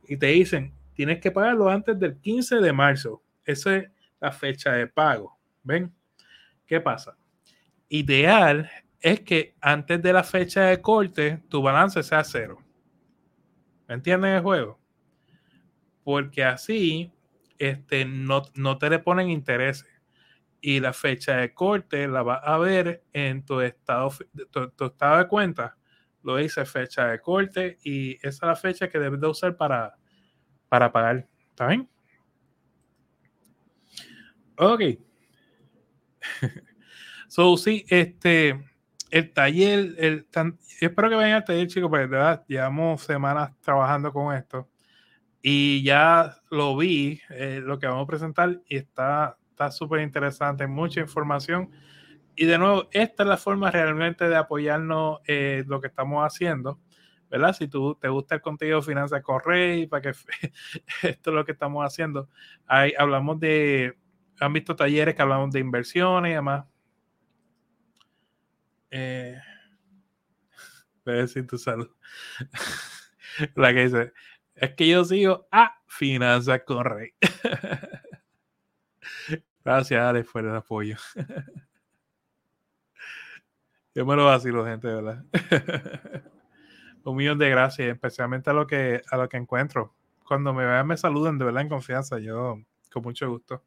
Y 0.06 0.16
te 0.16 0.26
dicen, 0.26 0.72
tienes 0.94 1.20
que 1.20 1.30
pagarlo 1.30 1.68
antes 1.68 1.98
del 1.98 2.16
15 2.18 2.56
de 2.56 2.72
marzo. 2.72 3.22
Esa 3.44 3.76
es 3.76 3.90
la 4.20 4.32
fecha 4.32 4.72
de 4.72 4.86
pago. 4.86 5.38
¿Ven? 5.62 5.92
¿Qué 6.66 6.80
pasa? 6.80 7.16
Ideal 7.88 8.70
es 9.00 9.20
que 9.20 9.54
antes 9.60 10.02
de 10.02 10.12
la 10.12 10.24
fecha 10.24 10.64
de 10.64 10.80
corte 10.80 11.42
tu 11.48 11.62
balance 11.62 12.02
sea 12.02 12.24
cero. 12.24 12.58
¿Me 13.86 13.94
entienden 13.94 14.34
el 14.34 14.42
juego? 14.42 14.78
Porque 16.04 16.44
así 16.44 17.12
este, 17.58 18.04
no, 18.04 18.42
no 18.54 18.78
te 18.78 18.90
le 18.90 18.98
ponen 18.98 19.30
intereses. 19.30 19.88
Y 20.60 20.80
la 20.80 20.92
fecha 20.92 21.36
de 21.36 21.54
corte 21.54 22.08
la 22.08 22.22
vas 22.22 22.40
a 22.42 22.58
ver 22.58 23.04
en 23.12 23.44
tu 23.44 23.60
estado, 23.60 24.12
tu, 24.50 24.84
estado 24.84 25.18
de 25.18 25.28
cuenta. 25.28 25.76
Lo 26.22 26.36
dice 26.36 26.64
fecha 26.64 27.06
de 27.06 27.20
corte 27.20 27.78
y 27.84 28.14
esa 28.16 28.28
es 28.28 28.42
la 28.42 28.56
fecha 28.56 28.88
que 28.88 28.98
debes 28.98 29.20
de 29.20 29.26
usar 29.26 29.56
para, 29.56 29.96
para 30.68 30.90
pagar. 30.92 31.28
¿Está 31.50 31.68
bien? 31.68 31.88
Ok. 34.56 34.82
so, 37.28 37.56
sí, 37.56 37.84
este, 37.88 38.64
el 39.10 39.32
taller, 39.32 39.94
el, 39.98 40.26
espero 40.80 41.08
que 41.08 41.14
vayan 41.14 41.36
al 41.36 41.44
taller, 41.44 41.68
chicos, 41.68 41.88
porque 41.88 42.02
de 42.02 42.08
verdad 42.08 42.44
llevamos 42.48 43.02
semanas 43.02 43.52
trabajando 43.60 44.12
con 44.12 44.34
esto 44.34 44.68
y 45.42 45.82
ya 45.82 46.36
lo 46.50 46.76
vi, 46.76 47.20
eh, 47.30 47.60
lo 47.62 47.78
que 47.78 47.86
vamos 47.86 48.04
a 48.04 48.06
presentar, 48.06 48.60
y 48.68 48.76
está 48.76 49.36
súper 49.70 50.00
interesante, 50.00 50.66
mucha 50.66 51.00
información. 51.00 51.70
Y 52.40 52.46
de 52.46 52.56
nuevo, 52.56 52.88
esta 52.92 53.24
es 53.24 53.28
la 53.28 53.36
forma 53.36 53.68
realmente 53.68 54.28
de 54.28 54.36
apoyarnos 54.36 55.18
eh, 55.26 55.64
lo 55.66 55.80
que 55.80 55.88
estamos 55.88 56.24
haciendo. 56.24 56.78
¿verdad? 57.28 57.52
Si 57.52 57.66
tú 57.66 57.96
te 58.00 58.08
gusta 58.08 58.36
el 58.36 58.40
contenido 58.40 58.78
de 58.78 58.86
Finanzas 58.86 59.22
Correy, 59.24 59.88
para 59.88 60.02
que 60.02 60.10
esto 61.02 61.30
es 61.30 61.34
lo 61.34 61.44
que 61.44 61.50
estamos 61.50 61.84
haciendo. 61.84 62.28
Ahí 62.64 62.92
hablamos 62.96 63.40
de, 63.40 63.98
han 64.38 64.52
visto 64.52 64.76
talleres 64.76 65.16
que 65.16 65.22
hablamos 65.22 65.50
de 65.50 65.58
inversiones 65.58 66.30
y 66.30 66.34
demás. 66.34 66.64
Eh, 68.92 69.40
decir 71.04 71.44
tu 71.44 71.58
salud. 71.58 71.90
La 73.56 73.74
que 73.74 73.82
dice, 73.82 74.12
es 74.54 74.74
que 74.74 74.86
yo 74.86 75.04
sigo 75.04 75.48
a 75.50 75.76
Finanzas 75.88 76.62
Correy. 76.64 77.14
Gracias, 79.64 80.00
Alex, 80.00 80.30
por 80.30 80.44
el 80.44 80.54
apoyo. 80.54 80.96
Yo 83.98 84.06
me 84.06 84.14
lo 84.14 84.26
vacilo, 84.26 84.64
gente, 84.64 84.86
¿verdad? 84.86 85.24
un 87.02 87.16
millón 87.16 87.36
de 87.36 87.50
gracias, 87.50 87.88
especialmente 87.88 88.48
a 88.48 88.52
lo 88.52 88.64
que, 88.64 89.02
a 89.10 89.16
lo 89.16 89.28
que 89.28 89.38
encuentro. 89.38 89.92
Cuando 90.24 90.54
me 90.54 90.64
vean, 90.64 90.86
me 90.86 90.96
saluden 90.96 91.36
de 91.36 91.44
verdad 91.44 91.62
en 91.62 91.68
confianza. 91.68 92.20
Yo, 92.20 92.60
con 92.92 93.02
mucho 93.02 93.28
gusto. 93.28 93.64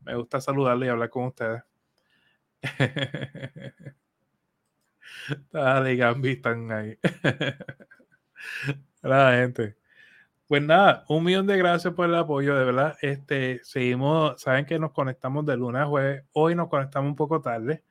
Me 0.00 0.16
gusta 0.16 0.40
saludarle 0.40 0.86
y 0.86 0.88
hablar 0.88 1.10
con 1.10 1.26
ustedes. 1.26 1.62
Dale, 5.52 5.94
Gambi, 5.94 6.32
están 6.32 6.72
ahí. 6.72 6.98
Hola, 9.04 9.36
gente. 9.36 9.76
Pues 10.48 10.60
nada, 10.60 11.04
un 11.08 11.22
millón 11.22 11.46
de 11.46 11.56
gracias 11.56 11.94
por 11.94 12.06
el 12.06 12.16
apoyo, 12.16 12.56
de 12.56 12.64
verdad. 12.64 12.96
Este, 13.00 13.60
seguimos, 13.62 14.42
saben 14.42 14.66
que 14.66 14.80
nos 14.80 14.90
conectamos 14.90 15.46
de 15.46 15.56
lunes 15.56 15.82
a 15.82 15.86
jueves. 15.86 16.24
Hoy 16.32 16.56
nos 16.56 16.68
conectamos 16.68 17.10
un 17.10 17.16
poco 17.16 17.40
tarde. 17.40 17.84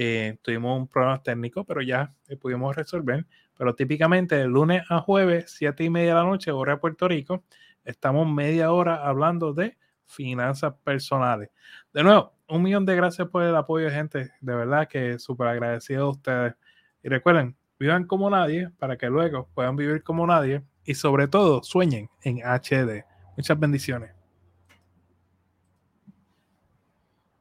Eh, 0.00 0.38
tuvimos 0.42 0.78
un 0.78 0.86
problema 0.86 1.20
técnico, 1.20 1.64
pero 1.64 1.82
ya 1.82 2.14
pudimos 2.40 2.74
resolver. 2.74 3.26
Pero 3.56 3.74
típicamente 3.74 4.36
de 4.36 4.46
lunes 4.46 4.84
a 4.88 5.00
jueves, 5.00 5.50
siete 5.50 5.82
y 5.82 5.90
media 5.90 6.14
de 6.14 6.20
la 6.20 6.24
noche, 6.24 6.52
hora 6.52 6.74
de 6.74 6.78
Puerto 6.78 7.08
Rico, 7.08 7.42
estamos 7.84 8.26
media 8.32 8.72
hora 8.72 9.04
hablando 9.04 9.52
de 9.52 9.76
finanzas 10.06 10.74
personales. 10.84 11.50
De 11.92 12.04
nuevo, 12.04 12.32
un 12.48 12.62
millón 12.62 12.86
de 12.86 12.94
gracias 12.94 13.28
por 13.28 13.42
el 13.42 13.56
apoyo, 13.56 13.90
gente. 13.90 14.30
De 14.40 14.54
verdad 14.54 14.88
que 14.88 15.18
súper 15.18 15.48
agradecido 15.48 16.06
a 16.06 16.10
ustedes. 16.10 16.54
Y 17.02 17.08
recuerden, 17.08 17.56
vivan 17.78 18.04
como 18.04 18.30
nadie 18.30 18.70
para 18.78 18.96
que 18.96 19.08
luego 19.08 19.48
puedan 19.52 19.74
vivir 19.74 20.04
como 20.04 20.26
nadie 20.26 20.62
y 20.84 20.94
sobre 20.94 21.26
todo 21.26 21.62
sueñen 21.64 22.08
en 22.22 22.38
HD. 22.38 23.04
Muchas 23.36 23.58
bendiciones. 23.58 24.17